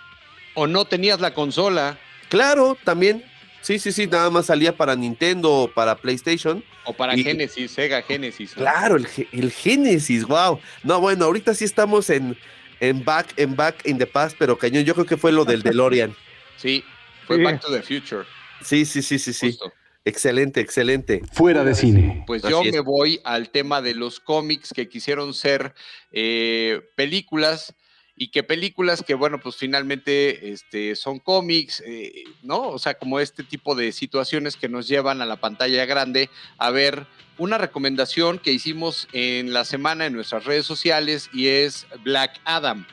O 0.55 0.67
no 0.67 0.85
tenías 0.87 1.21
la 1.21 1.35
consola 1.35 1.99
Claro, 2.31 2.77
también. 2.85 3.25
Sí, 3.61 3.79
sí, 3.79 3.93
sí, 3.93 4.07
nada 4.07 4.31
más 4.31 4.47
salía 4.47 4.77
para 4.77 4.95
Nintendo 4.97 5.53
o 5.53 5.69
para 5.73 5.97
PlayStation. 5.97 6.65
o 6.85 6.93
para 6.95 7.17
Y- 7.17 7.23
Genesis, 7.25 7.71
Sega 7.73 8.01
Genesis. 8.03 8.57
¿no? 8.57 8.63
Claro, 8.63 8.97
el, 8.97 9.07
el 9.33 9.51
Génesis, 9.53 10.25
wow. 10.25 10.59
No, 10.85 11.01
bueno, 11.01 11.25
ahorita 11.27 11.55
sí 11.55 11.65
estamos 11.65 12.09
en, 12.11 12.37
en 12.81 13.05
back, 13.05 13.35
en 13.37 13.57
back 13.57 13.87
in 13.87 13.99
the 13.99 14.07
past, 14.07 14.37
pero 14.39 14.57
cañón, 14.57 14.85
yo 14.85 14.95
creo 14.95 15.07
que 15.07 15.17
fue 15.17 15.33
lo 15.33 15.45
del 15.45 15.63
DeLorean. 15.63 16.15
Sí, 16.57 16.83
fue 17.27 17.37
Sí. 17.37 17.43
Back 17.45 17.61
to 17.61 17.71
the 17.71 17.83
Future. 17.83 18.25
Sí, 18.65 18.85
sí, 18.85 19.01
sí, 19.03 19.19
sí, 19.21 19.33
sí. 19.33 19.49
justo. 19.53 19.73
Excelente, 20.05 20.61
excelente. 20.61 21.21
Fuera 21.33 21.63
de 21.63 21.75
cine. 21.75 22.25
Pues 22.27 22.43
Así 22.45 22.51
yo 22.51 22.63
es. 22.63 22.73
me 22.73 22.81
voy 22.81 23.21
al 23.25 23.51
tema 23.51 23.81
de 23.83 23.95
los 23.95 24.19
cómics 24.19 24.73
que 24.75 24.89
quisieron 24.89 25.35
ser 25.35 25.75
eh, 26.11 26.81
películas 26.97 27.75
y 28.19 28.29
que 28.29 28.43
películas 28.43 29.03
que, 29.03 29.15
bueno, 29.15 29.39
pues 29.41 29.57
finalmente 29.57 30.51
este, 30.51 30.97
son 30.97 31.21
cómics, 31.21 31.83
eh, 31.87 32.25
¿no? 32.43 32.69
O 32.69 32.79
sea, 32.79 32.95
como 32.95 33.21
este 33.21 33.45
tipo 33.45 33.77
de 33.77 33.93
situaciones 33.93 34.57
que 34.57 34.69
nos 34.69 34.89
llevan 34.89 35.23
a 35.23 35.27
la 35.27 35.37
pantalla 35.37 35.87
grande 35.87 36.29
a 36.59 36.71
ver 36.71 37.07
una 37.39 37.59
recomendación 37.59 38.41
que 38.41 38.53
hicimos 38.53 39.07
en 39.13 39.53
la 39.53 39.65
semana 39.65 40.07
en 40.07 40.15
nuestras 40.15 40.45
redes 40.45 40.67
sociales 40.67 41.31
y 41.33 41.47
es 41.47 41.87
Black 42.03 42.41
Adam. 42.45 42.85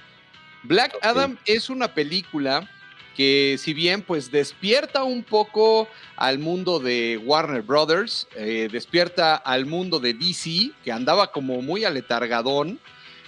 Black. 0.62 0.96
Adam 1.02 1.38
es 1.46 1.70
una 1.72 1.94
película 1.94 2.70
que 3.16 3.56
si 3.58 3.74
bien 3.74 4.02
pues 4.02 4.30
despierta 4.30 5.04
un 5.04 5.24
poco 5.24 5.88
al 6.18 6.38
mundo 6.38 6.80
de 6.80 7.18
Warner 7.24 7.62
Brothers, 7.62 8.28
eh, 8.36 8.68
despierta 8.72 9.36
al 9.36 9.66
mundo 9.66 10.00
de 10.00 10.14
DC, 10.14 10.72
que 10.84 10.92
andaba 10.92 11.32
como 11.32 11.62
muy 11.62 11.86
aletargadón, 11.86 12.80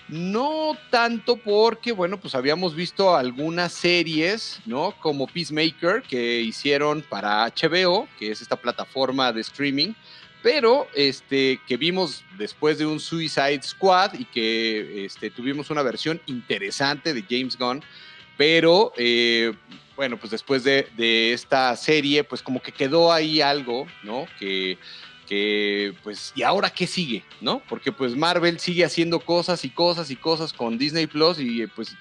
no 0.08 0.78
tanto 0.90 1.36
porque, 1.38 1.92
bueno, 1.92 2.20
pues 2.20 2.36
habíamos 2.36 2.76
visto 2.76 3.16
algunas 3.16 3.74
series, 3.74 4.60
¿no? 4.66 4.94
Como 5.00 5.28
Peacemaker, 5.28 6.02
que 6.04 6.42
hicieron 6.42 7.02
para 7.02 7.46
HBO, 7.48 8.08
que 8.18 8.32
es 8.32 8.42
esta 8.42 8.56
plataforma 8.56 9.34
de 9.34 9.42
streaming, 9.42 9.94
pero 10.42 10.88
este, 10.94 11.60
que 11.68 11.78
vimos 11.78 12.24
después 12.38 12.78
de 12.78 12.86
un 12.86 13.00
Suicide 13.00 13.64
Squad 13.64 14.14
y 14.14 14.26
que 14.26 15.06
este, 15.06 15.30
tuvimos 15.30 15.70
una 15.70 15.82
versión 15.82 16.22
interesante 16.26 17.14
de 17.14 17.26
James 17.30 17.58
Gunn, 17.58 17.84
pero 18.38 18.94
eh, 18.98 19.52
bueno, 19.96 20.18
pues 20.18 20.32
después 20.32 20.64
de, 20.64 20.88
de 20.96 21.34
esta 21.34 21.76
serie, 21.76 22.24
pues 22.24 22.42
como 22.42 22.62
que 22.62 22.72
quedó 22.72 23.12
ahí 23.12 23.42
algo, 23.42 23.88
¿no? 24.04 24.26
Que, 24.40 24.78
que, 25.28 25.94
pues, 26.04 26.32
¿y 26.36 26.44
ahora 26.44 26.70
qué 26.70 26.88
sigue? 26.88 27.24
¿No? 27.42 27.62
Porque 27.68 27.92
pues 27.92 28.16
Marvel 28.16 28.60
sigue 28.60 28.86
haciendo 28.86 29.20
cosas 29.20 29.64
y 29.66 29.70
cosas 29.70 30.10
y 30.10 30.16
cosas 30.16 30.54
con 30.54 30.78
Disney 30.78 31.08
Plus 31.08 31.40
y 31.40 31.64
eh, 31.64 31.68
pues, 31.68 31.96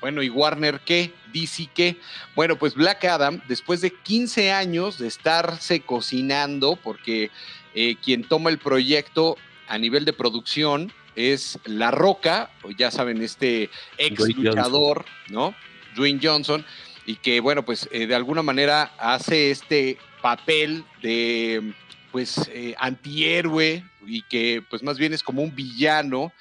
bueno, 0.00 0.22
¿y 0.22 0.28
Warner 0.28 0.80
qué? 0.84 1.12
DC 1.32 1.68
qué? 1.74 1.96
Bueno, 2.34 2.58
pues 2.58 2.74
Black 2.74 3.04
Adam, 3.04 3.40
después 3.48 3.80
de 3.80 3.92
15 3.92 4.52
años 4.52 4.98
de 4.98 5.06
estarse 5.08 5.80
cocinando, 5.80 6.76
porque 6.76 7.30
eh, 7.74 7.96
quien 8.02 8.24
toma 8.24 8.50
el 8.50 8.58
proyecto 8.58 9.36
a 9.68 9.78
nivel 9.78 10.04
de 10.04 10.12
producción 10.12 10.92
es 11.14 11.58
La 11.64 11.90
Roca, 11.90 12.50
o 12.62 12.70
ya 12.70 12.90
saben, 12.90 13.22
este 13.22 13.70
ex 13.96 14.18
Dwayne 14.18 14.42
luchador, 14.42 15.04
¿no? 15.28 15.54
Dwayne 15.94 16.20
Johnson, 16.22 16.64
y 17.06 17.16
que, 17.16 17.40
bueno, 17.40 17.64
pues 17.64 17.88
eh, 17.92 18.06
de 18.06 18.14
alguna 18.14 18.42
manera 18.42 18.92
hace 18.98 19.50
este 19.50 19.98
papel 20.20 20.84
de, 21.02 21.74
pues, 22.12 22.48
eh, 22.52 22.74
antihéroe 22.78 23.84
y 24.06 24.22
que, 24.22 24.62
pues, 24.70 24.82
más 24.82 24.98
bien 24.98 25.12
es 25.12 25.22
como 25.22 25.42
un 25.42 25.54
villano 25.54 26.32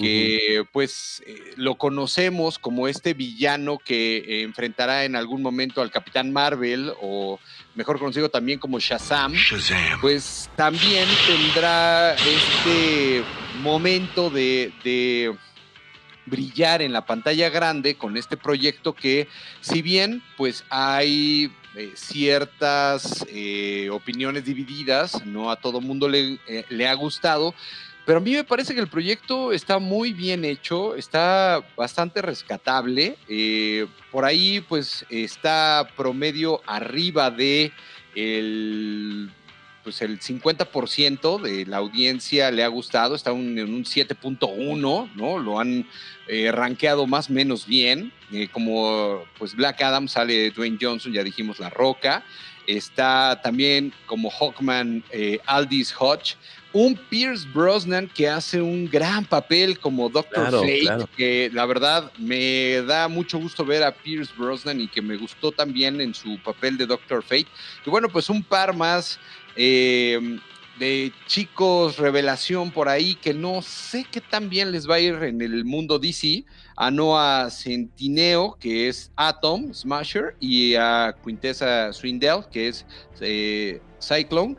que 0.00 0.64
pues 0.72 1.22
eh, 1.26 1.54
lo 1.56 1.74
conocemos 1.76 2.58
como 2.58 2.86
este 2.86 3.14
villano 3.14 3.78
que 3.78 4.18
eh, 4.18 4.42
enfrentará 4.42 5.04
en 5.04 5.16
algún 5.16 5.42
momento 5.42 5.82
al 5.82 5.90
Capitán 5.90 6.32
Marvel 6.32 6.92
o 7.00 7.40
mejor 7.74 7.98
conocido 7.98 8.28
también 8.28 8.58
como 8.60 8.78
Shazam, 8.78 9.34
pues 10.00 10.48
también 10.54 11.08
tendrá 11.26 12.14
este 12.14 13.24
momento 13.60 14.30
de, 14.30 14.72
de 14.84 15.34
brillar 16.26 16.80
en 16.80 16.92
la 16.92 17.04
pantalla 17.04 17.50
grande 17.50 17.96
con 17.96 18.16
este 18.16 18.36
proyecto 18.36 18.92
que 18.92 19.26
si 19.60 19.82
bien 19.82 20.22
pues 20.36 20.64
hay 20.70 21.50
eh, 21.78 21.92
ciertas 21.94 23.24
eh, 23.28 23.88
opiniones 23.92 24.44
divididas, 24.44 25.24
no 25.24 25.48
a 25.48 25.54
todo 25.54 25.80
mundo 25.80 26.08
le, 26.08 26.40
eh, 26.48 26.64
le, 26.70 26.88
ha 26.88 26.94
gustado, 26.94 27.54
pero 28.04 28.18
a 28.18 28.20
mí 28.20 28.32
me 28.32 28.42
parece 28.42 28.74
que 28.74 28.80
el 28.80 28.88
proyecto 28.88 29.52
está 29.52 29.78
muy 29.78 30.12
bien 30.12 30.44
hecho, 30.44 30.96
está 30.96 31.64
bastante 31.76 32.20
rescatable, 32.20 33.16
por 34.10 34.24
ahí 34.24 34.60
pues 34.60 35.06
está 35.08 35.88
promedio 35.96 36.62
arriba 36.66 37.30
de 37.30 37.70
el 38.16 39.30
pues 39.88 40.02
el 40.02 40.20
50% 40.20 41.40
de 41.40 41.64
la 41.64 41.78
audiencia 41.78 42.50
le 42.50 42.62
ha 42.62 42.68
gustado, 42.68 43.14
está 43.14 43.30
en 43.30 43.58
un 43.58 43.84
7.1, 43.84 45.10
¿no? 45.14 45.38
Lo 45.38 45.58
han 45.58 45.88
eh, 46.26 46.52
rankeado 46.52 47.06
más 47.06 47.30
o 47.30 47.32
menos 47.32 47.66
bien. 47.66 48.12
Eh, 48.30 48.48
como 48.52 49.24
pues 49.38 49.54
Black 49.54 49.80
Adam 49.80 50.06
sale 50.06 50.50
Dwayne 50.50 50.76
Johnson, 50.78 51.10
ya 51.10 51.24
dijimos 51.24 51.58
La 51.58 51.70
Roca. 51.70 52.22
Está 52.66 53.40
también 53.42 53.94
como 54.04 54.28
Hawkman 54.28 55.04
eh, 55.10 55.38
Aldis 55.46 55.94
Hodge. 55.98 56.36
Un 56.72 56.96
Pierce 57.08 57.46
Brosnan 57.52 58.08
que 58.08 58.28
hace 58.28 58.60
un 58.60 58.88
gran 58.88 59.24
papel 59.24 59.78
como 59.78 60.08
Doctor 60.08 60.50
Fate, 60.50 61.06
que 61.16 61.50
la 61.52 61.64
verdad 61.64 62.12
me 62.18 62.82
da 62.82 63.08
mucho 63.08 63.38
gusto 63.38 63.64
ver 63.64 63.82
a 63.82 63.94
Pierce 63.94 64.32
Brosnan 64.36 64.80
y 64.80 64.88
que 64.88 65.00
me 65.00 65.16
gustó 65.16 65.50
también 65.50 66.00
en 66.00 66.14
su 66.14 66.38
papel 66.42 66.76
de 66.76 66.86
Doctor 66.86 67.22
Fate. 67.22 67.46
Y 67.86 67.90
bueno, 67.90 68.08
pues 68.08 68.28
un 68.28 68.42
par 68.42 68.76
más 68.76 69.18
eh, 69.56 70.38
de 70.78 71.12
chicos 71.26 71.98
revelación 71.98 72.70
por 72.70 72.88
ahí 72.88 73.14
que 73.16 73.34
no 73.34 73.62
sé 73.62 74.06
qué 74.10 74.20
tan 74.20 74.48
bien 74.48 74.70
les 74.70 74.88
va 74.88 74.96
a 74.96 75.00
ir 75.00 75.14
en 75.14 75.40
el 75.42 75.64
mundo 75.64 75.98
DC. 75.98 76.44
A 76.76 76.92
Noah 76.92 77.50
Centineo, 77.50 78.56
que 78.60 78.88
es 78.88 79.10
Atom, 79.16 79.74
Smasher, 79.74 80.36
y 80.38 80.76
a 80.76 81.12
Quintessa 81.24 81.92
Swindell, 81.92 82.44
que 82.52 82.68
es 82.68 82.86
eh, 83.20 83.80
Cyclone. 84.00 84.56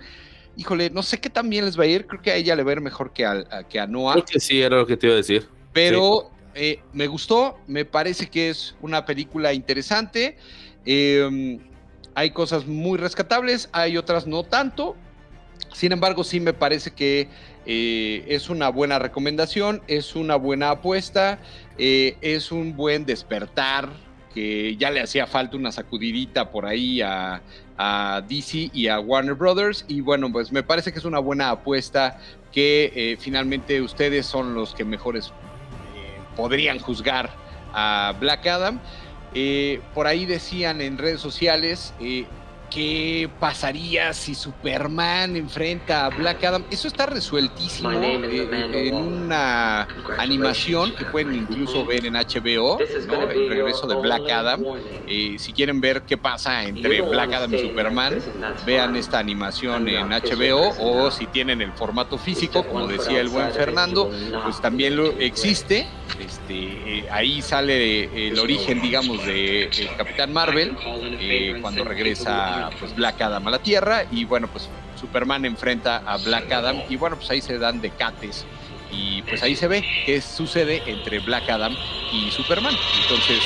Híjole, 0.57 0.89
no 0.89 1.03
sé 1.03 1.19
qué 1.19 1.29
tan 1.29 1.49
bien 1.49 1.65
les 1.65 1.79
va 1.79 1.83
a 1.83 1.87
ir. 1.87 2.05
Creo 2.05 2.21
que 2.21 2.31
a 2.31 2.35
ella 2.35 2.55
le 2.55 2.63
va 2.63 2.71
a 2.71 2.73
ir 2.73 2.81
mejor 2.81 3.13
que 3.13 3.25
a, 3.25 3.63
que 3.69 3.79
a 3.79 3.87
Noah. 3.87 4.13
Creo 4.13 4.25
que 4.25 4.39
sí, 4.39 4.61
era 4.61 4.77
lo 4.77 4.85
que 4.85 4.97
te 4.97 5.07
iba 5.07 5.13
a 5.13 5.17
decir. 5.17 5.47
Pero 5.73 6.31
eh, 6.55 6.79
me 6.93 7.07
gustó, 7.07 7.57
me 7.67 7.85
parece 7.85 8.29
que 8.29 8.49
es 8.49 8.75
una 8.81 9.05
película 9.05 9.53
interesante. 9.53 10.37
Em, 10.85 11.59
hay 12.15 12.31
cosas 12.31 12.65
muy 12.67 12.97
rescatables, 12.97 13.69
hay 13.71 13.97
otras 13.97 14.27
no 14.27 14.43
tanto. 14.43 14.95
Sin 15.73 15.91
embargo, 15.91 16.23
sí 16.23 16.39
me 16.39 16.53
parece 16.53 16.91
que 16.91 17.29
eh, 17.65 18.25
es 18.27 18.49
una 18.49 18.69
buena 18.69 18.99
recomendación, 18.99 19.81
es 19.87 20.15
una 20.15 20.35
buena 20.35 20.71
apuesta, 20.71 21.39
eh, 21.77 22.17
es 22.21 22.51
un 22.51 22.75
buen 22.75 23.05
despertar, 23.05 23.89
que 24.33 24.75
ya 24.77 24.91
le 24.91 25.01
hacía 25.01 25.27
falta 25.27 25.57
una 25.57 25.71
sacudidita 25.71 26.51
por 26.51 26.65
ahí 26.65 27.01
a, 27.01 27.41
DC 28.27 28.71
y 28.73 28.87
a 28.87 28.99
Warner 28.99 29.35
Brothers. 29.35 29.85
Y 29.87 30.01
bueno, 30.01 30.31
pues 30.31 30.51
me 30.51 30.63
parece 30.63 30.91
que 30.91 30.99
es 30.99 31.05
una 31.05 31.19
buena 31.19 31.49
apuesta 31.49 32.19
que 32.51 32.91
eh, 32.95 33.17
finalmente 33.19 33.81
ustedes 33.81 34.25
son 34.25 34.53
los 34.53 34.73
que 34.73 34.83
mejores 34.83 35.31
podrían 36.35 36.79
juzgar 36.79 37.29
a 37.73 38.13
Black 38.19 38.47
Adam. 38.47 38.79
por 39.93 40.07
ahí 40.07 40.25
decían 40.25 40.81
en 40.81 40.97
redes 40.97 41.21
sociales, 41.21 41.93
¿Qué 42.69 43.27
pasaría 43.39 44.13
si 44.13 44.35
Superman 44.35 45.35
enfrenta 45.35 46.05
a 46.05 46.09
Black 46.09 46.43
Adam? 46.43 46.63
Eso 46.69 46.87
está 46.87 47.07
resueltísimo 47.07 47.91
eh, 47.91 48.87
en 48.89 48.95
una 48.95 49.87
animación 50.19 50.93
que 50.93 51.05
pueden 51.05 51.33
incluso 51.33 51.83
ver 51.85 52.05
en 52.05 52.13
HBO, 52.13 52.79
el 52.79 53.49
regreso 53.49 53.87
de 53.87 53.95
Black 53.95 54.29
Adam. 54.29 54.63
Eh, 55.07 55.35
si 55.39 55.51
quieren 55.51 55.81
ver 55.81 56.03
qué 56.03 56.17
pasa 56.17 56.63
entre 56.63 57.01
Black 57.01 57.33
Adam 57.33 57.53
y 57.55 57.59
Superman, 57.59 58.19
vean 58.65 58.95
esta 58.95 59.17
animación 59.17 59.87
en 59.87 60.09
HBO 60.09 60.73
o 60.79 61.09
si 61.09 61.25
tienen 61.27 61.61
el 61.61 61.71
formato 61.73 62.19
físico, 62.19 62.63
como 62.63 62.87
decía 62.87 63.19
el 63.19 63.29
buen 63.29 63.51
Fernando, 63.51 64.11
pues 64.43 64.61
también 64.61 64.95
lo 64.95 65.07
existe. 65.19 65.87
Este, 66.19 66.53
eh, 66.53 67.07
ahí 67.11 67.41
sale 67.41 68.27
el 68.27 68.37
origen, 68.37 68.81
digamos, 68.81 69.25
de 69.25 69.69
Capitán 69.97 70.33
Marvel 70.33 70.75
cuando 71.61 71.83
regresa 71.83 72.58
pues 72.79 72.95
Black 72.95 73.21
Adam 73.21 73.47
a 73.47 73.51
la 73.51 73.59
Tierra 73.59 74.05
y 74.11 74.25
bueno, 74.25 74.47
pues 74.47 74.69
Superman 74.99 75.45
enfrenta 75.45 75.97
a 75.97 76.17
Black 76.17 76.51
Adam 76.51 76.81
y 76.89 76.95
bueno, 76.97 77.15
pues 77.15 77.29
ahí 77.31 77.41
se 77.41 77.57
dan 77.57 77.81
decates 77.81 78.45
y 78.91 79.21
pues 79.23 79.43
ahí 79.43 79.55
se 79.55 79.67
ve 79.67 79.85
qué 80.05 80.21
sucede 80.21 80.81
entre 80.87 81.19
Black 81.19 81.49
Adam 81.49 81.75
y 82.11 82.31
Superman. 82.31 82.75
Entonces, 83.03 83.41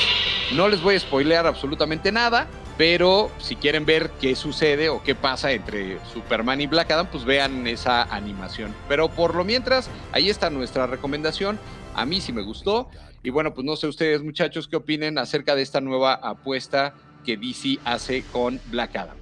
no 0.53 0.67
les 0.67 0.81
voy 0.81 0.95
a 0.95 0.99
spoilear 0.99 1.45
absolutamente 1.45 2.11
nada, 2.11 2.47
pero 2.77 3.29
si 3.39 3.55
quieren 3.55 3.85
ver 3.85 4.11
qué 4.21 4.35
sucede 4.35 4.89
o 4.89 5.03
qué 5.03 5.15
pasa 5.15 5.51
entre 5.51 5.99
Superman 6.11 6.61
y 6.61 6.67
Black 6.67 6.91
Adam, 6.91 7.07
pues 7.07 7.25
vean 7.25 7.67
esa 7.67 8.03
animación. 8.03 8.73
Pero 8.87 9.09
por 9.09 9.35
lo 9.35 9.43
mientras, 9.43 9.89
ahí 10.11 10.29
está 10.29 10.49
nuestra 10.49 10.87
recomendación. 10.87 11.59
A 11.93 12.05
mí 12.05 12.21
sí 12.21 12.33
me 12.33 12.41
gustó. 12.41 12.89
Y 13.21 13.29
bueno, 13.29 13.53
pues 13.53 13.65
no 13.65 13.75
sé 13.75 13.87
ustedes 13.87 14.21
muchachos 14.21 14.67
qué 14.67 14.75
opinen 14.75 15.17
acerca 15.17 15.55
de 15.55 15.61
esta 15.61 15.79
nueva 15.79 16.13
apuesta 16.13 16.93
que 17.23 17.37
DC 17.37 17.79
hace 17.85 18.23
con 18.31 18.59
Black 18.69 18.95
Adam. 18.95 19.17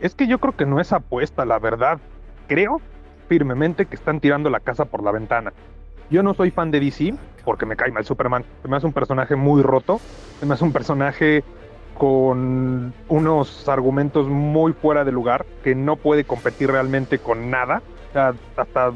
Es 0.00 0.14
que 0.14 0.26
yo 0.26 0.38
creo 0.38 0.56
que 0.56 0.66
no 0.66 0.80
es 0.80 0.92
apuesta, 0.92 1.44
la 1.44 1.58
verdad. 1.58 1.98
Creo 2.48 2.80
firmemente 3.28 3.86
que 3.86 3.94
están 3.94 4.20
tirando 4.20 4.50
la 4.50 4.60
casa 4.60 4.84
por 4.84 5.02
la 5.02 5.12
ventana. 5.12 5.52
Yo 6.10 6.22
no 6.22 6.34
soy 6.34 6.50
fan 6.50 6.70
de 6.70 6.80
DC 6.80 7.14
porque 7.44 7.66
me 7.66 7.76
cae 7.76 7.90
mal 7.92 8.04
Superman. 8.04 8.44
Se 8.62 8.68
me 8.68 8.76
hace 8.76 8.86
un 8.86 8.92
personaje 8.92 9.36
muy 9.36 9.62
roto. 9.62 10.00
Se 10.40 10.46
me 10.46 10.54
hace 10.54 10.64
un 10.64 10.72
personaje 10.72 11.44
con 11.96 12.92
unos 13.08 13.68
argumentos 13.68 14.28
muy 14.28 14.72
fuera 14.72 15.04
de 15.04 15.12
lugar 15.12 15.46
que 15.62 15.74
no 15.74 15.96
puede 15.96 16.24
competir 16.24 16.70
realmente 16.70 17.18
con 17.18 17.50
nada. 17.50 17.82
Hasta 18.56 18.92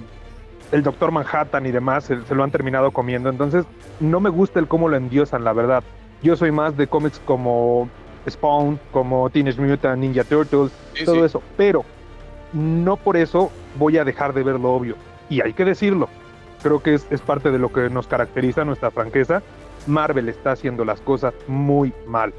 el 0.73 0.83
Doctor 0.83 1.13
Manhattan 1.13 1.67
y 1.67 1.71
demás 1.71 2.05
se, 2.05 2.21
se, 2.23 2.35
lo 2.35 2.43
han 2.43 2.51
terminado 2.51 2.91
comiendo. 2.91 3.31
Entonces, 3.31 3.65
no 4.01 4.21
me 4.21 4.31
gusta 4.31 4.59
el 4.59 4.67
cómo 4.67 4.89
lo 4.89 4.97
endiosan, 4.97 5.45
la 5.45 5.53
verdad. 5.53 5.85
Yo 6.23 6.37
soy 6.37 6.51
más 6.51 6.77
de 6.77 6.87
cómics 6.87 7.21
como 7.25 7.89
Spawn, 8.29 8.79
como 8.93 9.31
Teenage 9.31 9.61
Mutant 9.61 9.99
Ninja 9.99 10.25
Turtles, 10.25 10.73
todo 11.05 11.25
eso. 11.25 11.43
Pero 11.57 11.85
no 12.53 12.97
por 12.97 13.17
eso 13.17 13.51
voy 13.79 13.99
a 13.99 14.05
dejar 14.05 14.33
de 14.33 14.43
ver 14.43 14.59
lo 14.59 14.75
obvio. 14.75 14.97
Y 15.29 15.41
hay 15.41 15.53
que 15.53 15.65
decirlo. 15.65 16.09
Creo 16.63 16.83
que 16.83 16.95
es, 16.95 17.07
es 17.11 17.21
parte 17.21 17.51
de 17.51 17.59
lo 17.59 17.73
que 17.73 17.91
nos 17.91 18.07
caracteriza 18.07 18.65
nuestra 18.65 18.91
franqueza. 18.91 19.43
Marvel 19.87 20.29
está 20.29 20.53
haciendo 20.53 20.85
las 20.85 21.01
cosas 21.01 21.35
muy 21.47 21.93
mal. 22.07 22.33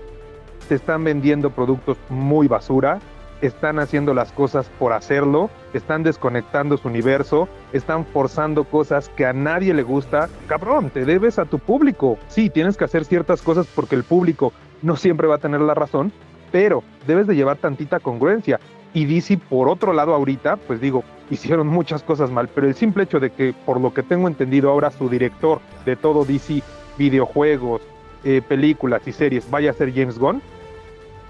Se 0.68 0.76
están 0.76 1.04
vendiendo 1.04 1.50
productos 1.50 1.98
muy 2.10 2.48
basura 2.48 3.00
están 3.42 3.80
haciendo 3.80 4.14
las 4.14 4.32
cosas 4.32 4.70
por 4.80 4.94
hacerlo, 4.94 5.50
están 5.74 6.04
desconectando 6.04 6.78
su 6.78 6.88
universo, 6.88 7.48
están 7.74 8.06
forzando 8.06 8.64
cosas 8.64 9.10
que 9.10 9.26
a 9.26 9.34
nadie 9.34 9.74
le 9.74 9.84
gusta. 9.84 10.30
Cabrón, 10.48 10.90
te 10.90 11.06
debes 11.06 11.40
a 11.40 11.46
tu 11.46 11.60
público. 11.60 12.18
Sí, 12.28 12.50
tienes 12.50 12.78
que 12.78 12.86
hacer 12.86 13.06
ciertas 13.06 13.42
cosas 13.42 13.68
porque 13.68 13.96
el 13.96 14.04
público 14.04 14.54
no 14.82 14.96
siempre 14.96 15.28
va 15.28 15.36
a 15.36 15.40
tener 15.40 15.62
la 15.62 15.74
razón, 15.74 16.12
pero 16.52 16.84
debes 17.06 17.28
de 17.28 17.36
llevar 17.36 17.58
tantita 17.58 18.00
congruencia. 18.00 18.60
Y 18.94 19.06
DC, 19.06 19.38
por 19.38 19.70
otro 19.70 19.94
lado, 19.94 20.14
ahorita, 20.14 20.56
pues 20.56 20.82
digo, 20.82 21.04
hicieron 21.30 21.68
muchas 21.68 22.04
cosas 22.04 22.32
mal, 22.32 22.48
pero 22.48 22.68
el 22.68 22.76
simple 22.76 23.04
hecho 23.04 23.20
de 23.20 23.32
que, 23.32 23.54
por 23.66 23.80
lo 23.80 23.94
que 23.94 24.02
tengo 24.02 24.28
entendido 24.28 24.72
ahora, 24.72 24.92
su 24.92 25.10
director 25.10 25.60
de 25.86 25.96
todo 25.96 26.26
DC, 26.26 26.64
videojuegos, 26.98 27.82
eh, 28.24 28.42
películas 28.48 29.08
y 29.08 29.12
series, 29.12 29.50
vaya 29.52 29.72
a 29.72 29.74
ser 29.74 29.94
James 29.94 30.18
Gunn, 30.18 30.42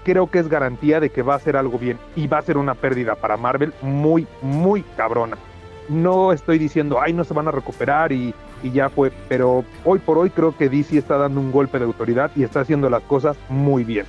creo 0.08 0.30
que 0.30 0.38
es 0.38 0.48
garantía 0.48 1.00
de 1.00 1.10
que 1.10 1.20
va 1.20 1.34
a 1.34 1.38
ser 1.38 1.54
algo 1.54 1.78
bien 1.78 1.98
y 2.16 2.26
va 2.28 2.38
a 2.38 2.42
ser 2.42 2.56
una 2.56 2.74
pérdida 2.74 3.14
para 3.14 3.36
Marvel 3.36 3.74
muy, 3.82 4.26
muy 4.40 4.82
cabrona. 4.96 5.36
No 5.90 6.32
estoy 6.32 6.56
diciendo, 6.58 6.98
ay, 6.98 7.12
no 7.12 7.24
se 7.24 7.34
van 7.34 7.46
a 7.46 7.50
recuperar 7.50 8.10
y, 8.10 8.32
ya 8.72 8.88
fue, 8.88 9.12
pero 9.28 9.66
hoy 9.84 9.98
por 9.98 10.16
hoy 10.16 10.30
creo 10.30 10.56
que 10.56 10.70
DC 10.70 10.96
está 10.96 11.18
dando 11.18 11.40
un 11.40 11.52
golpe 11.52 11.78
de 11.78 11.84
autoridad 11.84 12.30
y 12.34 12.42
está 12.42 12.60
haciendo 12.60 12.88
las 12.88 13.02
cosas 13.02 13.36
muy 13.50 13.84
bien. 13.84 14.06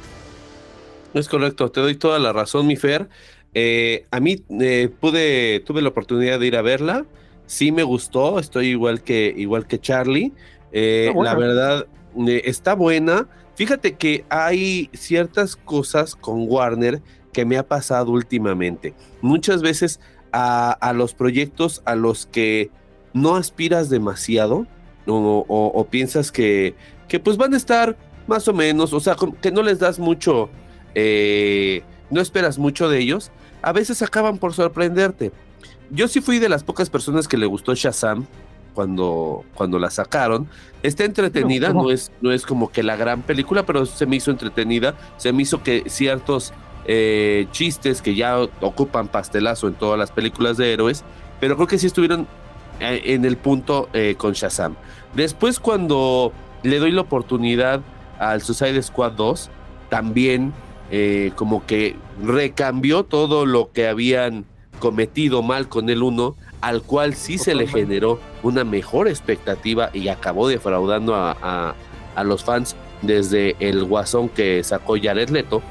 Es 1.13 1.27
correcto, 1.27 1.69
te 1.69 1.81
doy 1.81 1.95
toda 1.95 2.17
la 2.17 2.31
razón, 2.31 2.65
mi 2.65 2.77
Fer. 2.77 3.09
Eh, 3.53 4.05
a 4.09 4.21
mí 4.21 4.41
eh, 4.61 4.89
pude, 5.01 5.59
tuve 5.59 5.81
la 5.81 5.89
oportunidad 5.89 6.39
de 6.39 6.47
ir 6.47 6.55
a 6.55 6.61
verla, 6.61 7.05
sí 7.45 7.73
me 7.73 7.83
gustó, 7.83 8.39
estoy 8.39 8.67
igual 8.67 9.03
que, 9.03 9.33
igual 9.35 9.67
que 9.67 9.79
Charlie. 9.79 10.31
Eh, 10.71 11.11
la 11.21 11.35
verdad, 11.35 11.87
está 12.45 12.73
buena 12.73 13.27
Fíjate 13.59 13.95
que 13.95 14.23
hay 14.29 14.89
ciertas 14.93 15.57
cosas 15.57 16.15
con 16.15 16.45
Warner 16.47 17.01
que 17.33 17.43
me 17.43 17.57
ha 17.57 17.67
pasado 17.67 18.09
últimamente. 18.13 18.93
Muchas 19.21 19.61
veces 19.61 19.99
a, 20.31 20.93
los 20.95 21.13
proyectos 21.13 21.81
a 21.83 21.95
los 21.95 22.25
que 22.25 22.71
no 23.11 23.35
aspiras 23.35 23.89
demasiado 23.89 24.65
o, 25.07 25.87
piensas 25.91 26.31
que, 26.31 26.73
que 27.09 27.19
pues 27.19 27.35
van 27.35 27.53
a 27.53 27.57
estar 27.57 27.97
más 28.27 28.47
o 28.47 28.53
menos, 28.53 28.93
o 28.93 29.01
sea, 29.01 29.17
que 29.41 29.51
no 29.51 29.61
les 29.61 29.77
das 29.77 29.99
mucho, 29.99 30.49
eh, 30.95 31.83
no 32.09 32.21
esperas 32.21 32.57
mucho 32.57 32.87
de 32.87 32.99
ellos, 32.99 33.29
a 33.61 33.73
veces 33.73 34.01
acaban 34.01 34.37
por 34.37 34.53
sorprenderte. 34.53 35.33
Yo 35.91 36.07
sí 36.07 36.21
fui 36.21 36.39
de 36.39 36.47
las 36.47 36.63
pocas 36.63 36.89
personas 36.89 37.27
que 37.27 37.35
le 37.35 37.45
gustó 37.45 37.75
Shazam 37.75 38.25
cuando, 38.73 39.43
cuando 39.53 39.79
la 39.79 39.89
sacaron. 39.89 40.47
Está 40.83 41.03
entretenida, 41.03 41.73
no 41.73 41.91
es, 41.91 42.11
no 42.21 42.31
es 42.31 42.45
como 42.45 42.71
que 42.71 42.83
la 42.83 42.95
gran 42.95 43.21
película, 43.21 43.65
pero 43.65 43.85
se 43.85 44.05
me 44.05 44.15
hizo 44.15 44.31
entretenida. 44.31 44.95
Se 45.17 45.33
me 45.33 45.43
hizo 45.43 45.61
que 45.63 45.83
ciertos 45.87 46.53
eh, 46.85 47.47
chistes 47.51 48.01
que 48.01 48.15
ya 48.15 48.39
ocupan 48.61 49.07
pastelazo 49.07 49.67
en 49.67 49.73
todas 49.73 49.99
las 49.99 50.11
películas 50.11 50.57
de 50.57 50.73
héroes, 50.73 51.03
pero 51.39 51.55
creo 51.55 51.67
que 51.67 51.77
sí 51.77 51.87
estuvieron 51.87 52.27
eh, 52.79 53.01
en 53.05 53.25
el 53.25 53.37
punto 53.37 53.89
eh, 53.93 54.15
con 54.17 54.33
Shazam. 54.33 54.75
Después 55.13 55.59
cuando 55.59 56.31
le 56.63 56.79
doy 56.79 56.91
la 56.91 57.01
oportunidad 57.01 57.81
al 58.19 58.41
Suicide 58.41 58.81
Squad 58.81 59.13
2, 59.13 59.49
también 59.89 60.53
eh, 60.91 61.31
como 61.35 61.65
que 61.65 61.95
recambió 62.23 63.03
todo 63.03 63.45
lo 63.45 63.71
que 63.71 63.87
habían 63.87 64.45
cometido 64.79 65.43
mal 65.43 65.67
con 65.67 65.89
el 65.89 66.03
1, 66.03 66.35
al 66.61 66.81
cual 66.83 67.15
sí 67.15 67.37
se 67.37 67.53
le 67.53 67.67
generó 67.67 68.19
una 68.43 68.63
mejor 68.63 69.07
expectativa 69.07 69.89
y 69.93 70.07
acabó 70.07 70.47
defraudando 70.47 71.15
a, 71.15 71.31
a- 71.41 72.23
los 72.23 72.43
fans 72.43 72.75
desde 73.01 73.55
el 73.61 73.85
guasón 73.85 74.27
que 74.27 74.61
sacó 74.63 74.97
Jared 75.01 75.29
Leto. 75.29 75.61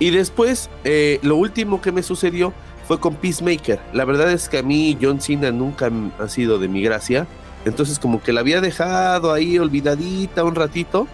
Y 0.00 0.10
después, 0.10 0.68
eh, 0.82 1.20
lo 1.22 1.36
último 1.36 1.80
que 1.80 1.92
me 1.92 2.02
sucedió 2.02 2.52
fue 2.88 2.98
con 2.98 3.14
Peacemaker. 3.14 3.78
La 3.92 4.04
verdad 4.04 4.32
es 4.32 4.48
que 4.48 4.58
a 4.58 4.62
mí 4.64 4.98
John 5.00 5.20
Cena 5.20 5.52
nunca 5.52 5.90
ha 6.18 6.28
sido 6.28 6.58
de 6.58 6.66
mi 6.66 6.82
gracia. 6.82 7.26
Entonces 7.64 7.98
como 8.00 8.20
que 8.22 8.32
la 8.32 8.40
había 8.40 8.60
dejado 8.60 9.32
ahí 9.32 9.58
olvidadita 9.60 10.42
un 10.42 10.56
ratito. 10.56 11.06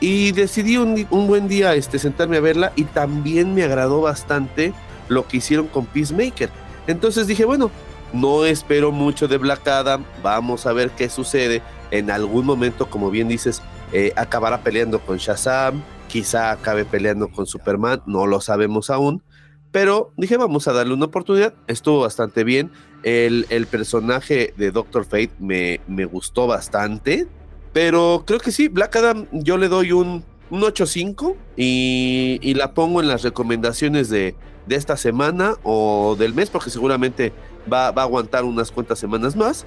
Y 0.00 0.32
decidí 0.32 0.76
un, 0.76 1.06
un 1.10 1.26
buen 1.28 1.46
día 1.46 1.74
este, 1.74 1.98
sentarme 2.00 2.38
a 2.38 2.40
verla 2.40 2.72
y 2.74 2.84
también 2.84 3.54
me 3.54 3.62
agradó 3.62 4.00
bastante 4.00 4.72
lo 5.08 5.28
que 5.28 5.36
hicieron 5.36 5.68
con 5.68 5.86
Peacemaker. 5.86 6.50
Entonces 6.88 7.26
dije, 7.28 7.44
bueno, 7.44 7.70
no 8.12 8.44
espero 8.44 8.92
mucho 8.92 9.28
de 9.28 9.38
Black 9.38 9.66
Adam, 9.66 10.04
vamos 10.22 10.66
a 10.66 10.72
ver 10.72 10.90
qué 10.90 11.08
sucede. 11.08 11.62
En 11.90 12.10
algún 12.10 12.46
momento, 12.46 12.90
como 12.90 13.10
bien 13.10 13.28
dices, 13.28 13.62
eh, 13.92 14.12
acabará 14.16 14.62
peleando 14.62 15.00
con 15.00 15.18
Shazam, 15.18 15.82
quizá 16.08 16.50
acabe 16.52 16.84
peleando 16.84 17.28
con 17.28 17.46
Superman, 17.46 18.02
no 18.06 18.26
lo 18.26 18.40
sabemos 18.40 18.90
aún. 18.90 19.22
Pero 19.70 20.12
dije, 20.16 20.36
vamos 20.36 20.68
a 20.68 20.72
darle 20.72 20.94
una 20.94 21.06
oportunidad, 21.06 21.54
estuvo 21.66 22.00
bastante 22.00 22.44
bien. 22.44 22.70
El, 23.02 23.66
personaje 23.70 24.54
de 24.56 24.70
Doctor 24.70 25.04
Fate 25.04 25.32
me, 25.38 25.80
me 25.88 26.04
gustó 26.04 26.46
bastante. 26.46 27.26
Pero 27.72 28.22
creo 28.24 28.38
que 28.38 28.52
sí, 28.52 28.68
Black 28.68 28.94
Adam 28.96 29.26
yo 29.32 29.58
le 29.58 29.68
doy 29.68 29.90
un, 29.90 30.24
un 30.50 30.62
8.5 30.62 31.34
y, 31.56 32.38
y 32.40 32.54
la 32.54 32.72
pongo 32.72 33.00
en 33.00 33.08
las 33.08 33.22
recomendaciones 33.22 34.08
de, 34.08 34.36
de 34.66 34.76
esta 34.76 34.96
semana 34.96 35.54
o 35.62 36.16
del 36.18 36.34
mes, 36.34 36.50
porque 36.50 36.70
seguramente 36.70 37.32
va, 37.72 37.90
va 37.90 38.02
a 38.02 38.04
aguantar 38.04 38.44
unas 38.44 38.70
cuantas 38.70 38.98
semanas 38.98 39.36
más. 39.36 39.66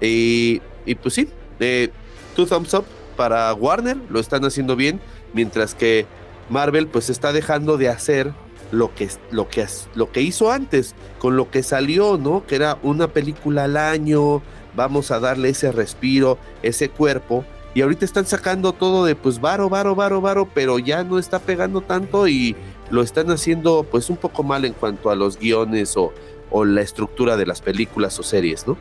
Y, 0.00 0.62
y 0.86 0.94
pues 0.94 1.14
sí, 1.14 1.28
eh, 1.58 1.90
two 2.34 2.46
thumbs 2.46 2.74
up 2.74 2.84
para 3.16 3.52
Warner, 3.54 3.98
lo 4.08 4.18
están 4.18 4.44
haciendo 4.44 4.76
bien, 4.76 5.00
mientras 5.34 5.74
que 5.74 6.06
Marvel 6.48 6.86
pues 6.86 7.10
está 7.10 7.32
dejando 7.32 7.76
de 7.76 7.88
hacer 7.88 8.32
lo 8.72 8.94
que, 8.94 9.08
lo 9.30 9.48
que, 9.48 9.66
lo 9.94 10.10
que 10.10 10.22
hizo 10.22 10.50
antes, 10.50 10.94
con 11.18 11.36
lo 11.36 11.50
que 11.50 11.62
salió, 11.62 12.16
¿no? 12.16 12.46
Que 12.46 12.56
era 12.56 12.78
una 12.82 13.08
película 13.08 13.64
al 13.64 13.76
año, 13.76 14.42
vamos 14.74 15.10
a 15.10 15.20
darle 15.20 15.50
ese 15.50 15.72
respiro, 15.72 16.38
ese 16.62 16.88
cuerpo. 16.88 17.44
Y 17.74 17.82
ahorita 17.82 18.04
están 18.04 18.26
sacando 18.26 18.72
todo 18.72 19.04
de 19.04 19.14
pues 19.14 19.40
varo, 19.40 19.68
varo, 19.68 19.94
varo, 19.94 20.20
varo, 20.20 20.48
pero 20.52 20.78
ya 20.78 21.04
no 21.04 21.18
está 21.18 21.38
pegando 21.38 21.82
tanto 21.82 22.26
y 22.26 22.56
lo 22.90 23.02
están 23.02 23.30
haciendo 23.30 23.84
pues 23.88 24.10
un 24.10 24.16
poco 24.16 24.42
mal 24.42 24.64
en 24.64 24.72
cuanto 24.72 25.10
a 25.10 25.14
los 25.14 25.38
guiones 25.38 25.96
o, 25.96 26.12
o 26.50 26.64
la 26.64 26.80
estructura 26.80 27.36
de 27.36 27.46
las 27.46 27.60
películas 27.60 28.18
o 28.18 28.22
series, 28.22 28.66
¿no? 28.66 28.76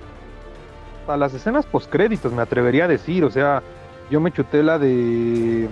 A 1.08 1.18
las 1.18 1.34
escenas 1.34 1.66
postcréditos 1.66 2.32
me 2.34 2.42
atrevería 2.42 2.86
a 2.86 2.88
decir, 2.88 3.24
o 3.24 3.32
sea, 3.32 3.64
yo 4.12 4.20
me 4.20 4.32
chuté 4.32 4.62
la 4.64 4.78
de 4.78 5.68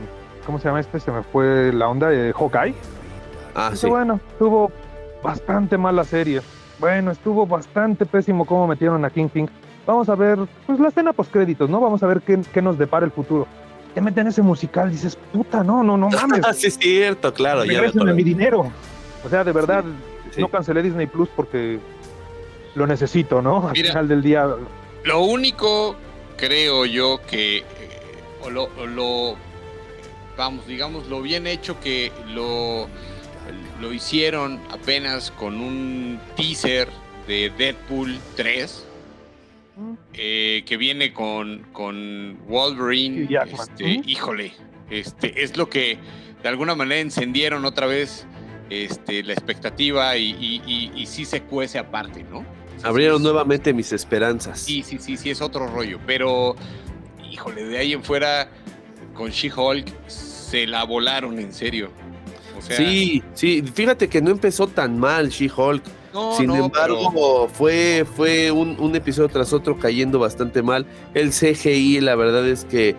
¿cómo 0.47 0.59
se 0.59 0.69
llama 0.69 0.79
este? 0.79 0.99
Se 0.99 1.11
me 1.11 1.21
fue 1.23 1.73
la 1.73 1.89
onda 1.89 2.07
de 2.07 2.33
Hawkeye. 2.33 2.73
Ah, 3.53 3.71
sí. 3.75 3.87
bueno, 3.87 4.19
estuvo 4.31 4.71
bastante 5.21 5.77
mala 5.77 6.05
serie. 6.05 6.41
Bueno, 6.79 7.11
estuvo 7.11 7.45
bastante 7.45 8.05
pésimo 8.05 8.45
cómo 8.45 8.65
metieron 8.65 9.03
a 9.03 9.09
Kingpin. 9.09 9.49
Vamos 9.85 10.07
a 10.09 10.15
ver, 10.15 10.39
pues 10.65 10.79
la 10.79 10.87
escena 10.87 11.11
postcréditos, 11.11 11.69
¿no? 11.69 11.81
Vamos 11.81 12.01
a 12.01 12.07
ver 12.07 12.21
qué, 12.21 12.39
qué 12.53 12.61
nos 12.61 12.77
depara 12.77 13.05
el 13.05 13.11
futuro. 13.11 13.45
Te 13.93 13.99
meten 13.99 14.27
ese 14.27 14.41
musical, 14.41 14.89
dices, 14.89 15.17
puta, 15.33 15.63
no, 15.63 15.83
no, 15.83 15.97
no 15.97 16.09
mames. 16.09 16.41
Sí, 16.55 16.67
es 16.67 16.77
cierto, 16.77 17.33
claro. 17.33 17.65
Ya 17.65 17.81
mi 17.81 18.23
dinero. 18.23 18.71
O 19.25 19.29
sea, 19.29 19.43
de 19.43 19.51
verdad, 19.51 19.83
Sí. 20.37 20.41
no 20.41 20.49
cancelé 20.49 20.81
Disney 20.83 21.07
Plus 21.07 21.27
porque 21.35 21.79
lo 22.75 22.87
necesito, 22.87 23.41
¿no? 23.41 23.67
Al 23.67 23.73
Mira. 23.73 23.89
final 23.89 24.07
del 24.07 24.21
día, 24.21 24.47
Lo 25.03 25.19
único, 25.21 25.95
creo 26.37 26.85
yo, 26.85 27.19
que. 27.29 27.57
eh, 27.57 27.63
o 28.41 28.49
lo, 28.49 28.69
o 28.77 28.85
lo- 28.85 29.35
Vamos, 30.37 30.67
digamos, 30.67 31.07
lo 31.07 31.21
bien 31.23 31.47
hecho 31.47 31.79
que 31.79 32.11
lo, 32.33 32.87
lo 33.81 33.91
hicieron 33.91 34.59
apenas 34.69 35.31
con 35.31 35.59
un 35.59 36.19
teaser 36.35 36.87
de 37.27 37.51
Deadpool 37.57 38.19
3. 38.35 38.85
eh, 40.13 40.63
que 40.65 40.77
viene 40.77 41.13
con, 41.13 41.63
con 41.73 42.37
Wolverine. 42.47 43.27
Este. 43.51 44.01
Híjole, 44.05 44.53
este, 44.89 45.43
es 45.43 45.55
lo 45.57 45.69
que 45.69 45.97
de 46.41 46.49
alguna 46.49 46.73
manera 46.75 46.99
encendieron 47.01 47.63
otra 47.65 47.85
vez 47.87 48.25
este, 48.69 49.23
la 49.23 49.33
expectativa 49.33 50.15
y, 50.17 50.29
y, 50.31 50.61
y- 50.65 50.91
y 51.01 51.05
sí 51.05 51.25
se 51.25 51.41
cuece 51.43 51.79
aparte, 51.79 52.23
¿no? 52.29 52.45
Abrieron 52.83 53.17
sí, 53.19 53.23
nuevamente 53.23 53.73
mis 53.73 53.91
esperanzas. 53.91 54.59
Sí, 54.59 54.83
sí, 54.83 54.97
sí, 54.99 55.17
sí, 55.17 55.29
es 55.31 55.41
otro 55.41 55.67
rollo. 55.67 55.99
Pero, 56.05 56.55
híjole, 57.31 57.63
de 57.65 57.77
ahí 57.79 57.93
en 57.93 58.03
fuera, 58.03 58.49
con 59.13 59.31
She-Hulk, 59.31 59.87
se 60.07 60.67
la 60.67 60.83
volaron 60.83 61.39
en 61.39 61.51
serio. 61.53 61.89
O 62.57 62.61
sea, 62.61 62.77
sí, 62.77 63.23
sí, 63.33 63.63
fíjate 63.73 64.07
que 64.07 64.21
no 64.21 64.29
empezó 64.31 64.67
tan 64.67 64.99
mal 64.99 65.29
She-Hulk. 65.29 65.83
no, 66.13 66.33
Sin 66.37 66.47
no, 66.47 66.55
embargo, 66.65 67.47
fue, 67.51 68.05
fue 68.15 68.51
un, 68.51 68.75
un 68.79 68.95
episodio 68.95 69.29
tras 69.29 69.53
otro 69.53 69.77
cayendo 69.79 70.19
bastante 70.19 70.61
mal. 70.61 70.85
El 71.15 71.31
CGI, 71.31 72.01
la 72.01 72.15
verdad 72.15 72.47
es 72.47 72.65
que 72.65 72.95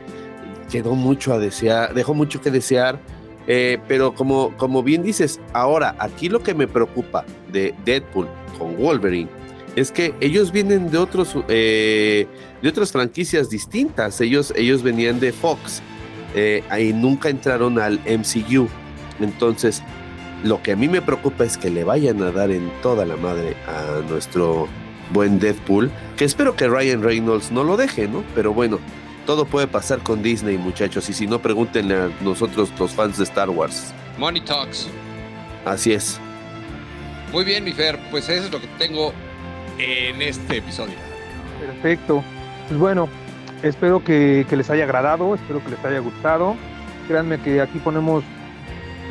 quedó 0.70 0.94
mucho 0.94 1.32
a 1.32 1.38
desear, 1.38 1.94
dejó 1.94 2.14
mucho 2.14 2.40
que 2.40 2.50
desear. 2.50 3.00
Eh, 3.48 3.78
pero 3.88 4.14
como, 4.14 4.54
como 4.58 4.82
bien 4.82 5.02
dices, 5.02 5.40
ahora 5.54 5.96
aquí 5.98 6.28
lo 6.28 6.42
que 6.42 6.54
me 6.54 6.68
preocupa 6.68 7.24
de 7.50 7.74
Deadpool 7.84 8.28
con 8.58 8.76
Wolverine 8.76 9.28
es 9.74 9.90
que 9.90 10.14
ellos 10.20 10.52
vienen 10.52 10.90
de 10.90 10.98
otros 10.98 11.34
eh, 11.48 12.26
de 12.62 12.68
otras 12.68 12.92
franquicias 12.92 13.48
distintas. 13.48 14.20
Ellos, 14.20 14.52
ellos 14.56 14.82
venían 14.82 15.20
de 15.20 15.32
Fox 15.32 15.82
eh, 16.34 16.62
y 16.78 16.92
nunca 16.92 17.28
entraron 17.28 17.78
al 17.78 18.00
MCU. 18.00 18.68
Entonces, 19.20 19.82
lo 20.44 20.62
que 20.62 20.72
a 20.72 20.76
mí 20.76 20.88
me 20.88 21.02
preocupa 21.02 21.44
es 21.44 21.56
que 21.56 21.70
le 21.70 21.84
vayan 21.84 22.22
a 22.22 22.30
dar 22.30 22.50
en 22.50 22.70
toda 22.82 23.06
la 23.06 23.16
madre 23.16 23.56
a 23.66 24.02
nuestro 24.08 24.68
buen 25.12 25.38
Deadpool, 25.38 25.90
que 26.16 26.24
espero 26.24 26.54
que 26.54 26.68
Ryan 26.68 27.02
Reynolds 27.02 27.50
no 27.50 27.64
lo 27.64 27.76
deje, 27.76 28.08
¿no? 28.08 28.22
Pero 28.34 28.52
bueno, 28.52 28.78
todo 29.28 29.44
puede 29.44 29.66
pasar 29.66 29.98
con 29.98 30.22
Disney, 30.22 30.56
muchachos, 30.56 31.06
y 31.10 31.12
si 31.12 31.26
no, 31.26 31.38
pregúntenle 31.38 31.94
a 31.94 32.10
nosotros, 32.22 32.72
los 32.78 32.92
fans 32.92 33.18
de 33.18 33.24
Star 33.24 33.50
Wars. 33.50 33.92
Money 34.16 34.40
Talks. 34.40 34.88
Así 35.66 35.92
es. 35.92 36.18
Muy 37.30 37.44
bien, 37.44 37.62
mi 37.62 37.72
Fer, 37.72 37.98
pues 38.10 38.26
eso 38.30 38.46
es 38.46 38.50
lo 38.50 38.58
que 38.58 38.66
tengo 38.78 39.12
en 39.76 40.22
este 40.22 40.56
episodio. 40.56 40.94
Perfecto. 41.60 42.24
Pues 42.68 42.80
bueno, 42.80 43.10
espero 43.62 44.02
que, 44.02 44.46
que 44.48 44.56
les 44.56 44.70
haya 44.70 44.84
agradado, 44.84 45.34
espero 45.34 45.62
que 45.62 45.72
les 45.72 45.84
haya 45.84 45.98
gustado. 45.98 46.56
Créanme 47.06 47.38
que 47.38 47.60
aquí 47.60 47.80
ponemos, 47.80 48.24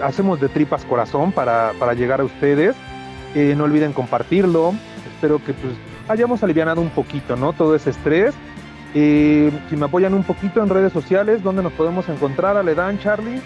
hacemos 0.01 0.41
de 0.41 0.49
tripas 0.49 0.83
corazón 0.85 1.31
para, 1.31 1.73
para 1.77 1.93
llegar 1.93 2.21
a 2.21 2.23
ustedes. 2.23 2.75
Eh, 3.35 3.53
no 3.55 3.65
olviden 3.65 3.93
compartirlo. 3.93 4.73
Espero 5.13 5.37
que 5.37 5.53
pues 5.53 5.73
hayamos 6.07 6.41
alivianado 6.41 6.81
un 6.81 6.89
poquito, 6.89 7.35
¿no? 7.35 7.53
Todo 7.53 7.75
ese 7.75 7.91
estrés. 7.91 8.33
Eh, 8.93 9.51
si 9.69 9.75
me 9.75 9.85
apoyan 9.85 10.13
un 10.13 10.23
poquito 10.23 10.61
en 10.63 10.69
redes 10.69 10.93
sociales, 10.93 11.43
¿dónde 11.43 11.61
nos 11.63 11.73
podemos 11.73 12.07
encontrar? 12.09 12.57
Aledan, 12.57 12.99
Charlie. 12.99 13.41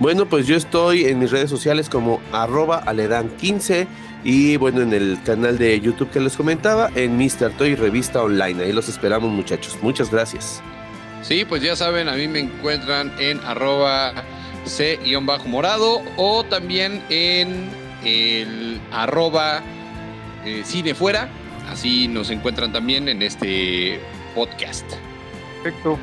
Bueno, 0.00 0.26
pues 0.26 0.46
yo 0.46 0.56
estoy 0.56 1.04
en 1.04 1.18
mis 1.18 1.30
redes 1.30 1.48
sociales 1.48 1.88
como 1.88 2.20
arroba 2.32 2.84
aledan15 2.84 3.86
y 4.24 4.56
bueno, 4.56 4.80
en 4.80 4.92
el 4.92 5.18
canal 5.24 5.58
de 5.58 5.80
YouTube 5.80 6.10
que 6.10 6.20
les 6.20 6.36
comentaba, 6.36 6.90
en 6.94 7.16
Mr. 7.16 7.52
Toy 7.56 7.74
Revista 7.74 8.22
Online. 8.22 8.64
Ahí 8.64 8.72
los 8.72 8.88
esperamos, 8.88 9.30
muchachos. 9.30 9.78
Muchas 9.82 10.10
gracias. 10.10 10.62
Sí, 11.22 11.44
pues 11.44 11.62
ya 11.62 11.76
saben, 11.76 12.08
a 12.08 12.14
mí 12.14 12.26
me 12.28 12.40
encuentran 12.40 13.12
en 13.18 13.38
arroba 13.40 14.12
c-morado 14.66 16.02
o 16.16 16.44
también 16.44 17.02
en 17.08 17.70
el 18.04 18.80
arroba 18.92 19.62
eh, 20.44 20.62
cinefuera 20.64 21.28
así 21.70 22.08
nos 22.08 22.30
encuentran 22.30 22.72
también 22.72 23.08
en 23.08 23.22
este 23.22 24.00
podcast. 24.34 24.84
Perfecto. 25.62 25.98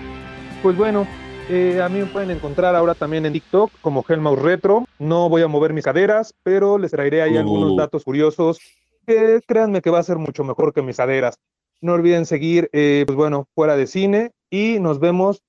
Pues 0.63 0.75
bueno, 0.77 1.07
eh, 1.49 1.81
a 1.83 1.89
mí 1.89 1.99
me 1.99 2.05
pueden 2.05 2.31
encontrar 2.31 2.75
ahora 2.75 2.93
también 2.95 3.25
en 3.25 3.33
TikTok 3.33 3.71
como 3.81 4.05
Helmaus 4.07 4.39
Retro. 4.39 4.85
No 4.99 5.29
voy 5.29 5.41
a 5.41 5.47
mover 5.47 5.73
mis 5.73 5.83
caderas, 5.85 6.33
pero 6.43 6.77
les 6.77 6.91
traeré 6.91 7.21
ahí 7.21 7.37
algunos 7.37 7.71
Uh. 7.71 7.77
datos 7.77 8.03
curiosos 8.03 8.59
que 9.07 9.39
créanme 9.47 9.81
que 9.81 9.89
va 9.89 9.99
a 9.99 10.03
ser 10.03 10.17
mucho 10.17 10.43
mejor 10.43 10.73
que 10.73 10.81
mis 10.81 10.97
caderas. 10.97 11.35
No 11.81 11.93
olviden 11.93 12.25
seguir, 12.25 12.69
eh, 12.73 13.03
pues 13.07 13.15
bueno, 13.15 13.47
fuera 13.55 13.75
de 13.75 13.87
cine 13.87 14.31
y 14.51 14.77
nos 14.79 14.99
vemos 14.99 15.41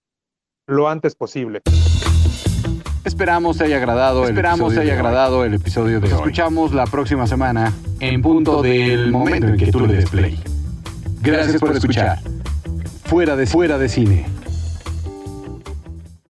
lo 0.66 0.88
antes 0.88 1.14
posible. 1.14 1.60
Esperamos 3.04 3.60
haya 3.60 3.76
agradado 3.76 4.24
Esperamos 4.24 4.72
haya 4.76 4.82
episodio 4.82 4.84
de 4.84 4.92
hoy. 4.92 4.98
agradado 4.98 5.44
el 5.44 5.54
episodio 5.54 6.00
de 6.00 6.08
Nos 6.08 6.12
hoy. 6.12 6.18
escuchamos 6.28 6.72
la 6.72 6.86
próxima 6.86 7.26
semana 7.26 7.72
en 8.00 8.22
punto 8.22 8.62
del 8.62 9.10
momento 9.10 9.48
en 9.48 9.56
que 9.56 9.72
tú 9.72 9.86
le 9.86 9.94
des 9.94 10.08
play. 10.08 10.38
Gracias 11.20 11.60
por 11.60 11.76
escuchar. 11.76 12.18
Fuera 13.12 13.36
de 13.36 13.44
fuera 13.44 13.76
de 13.76 13.90
cine. 13.90 14.41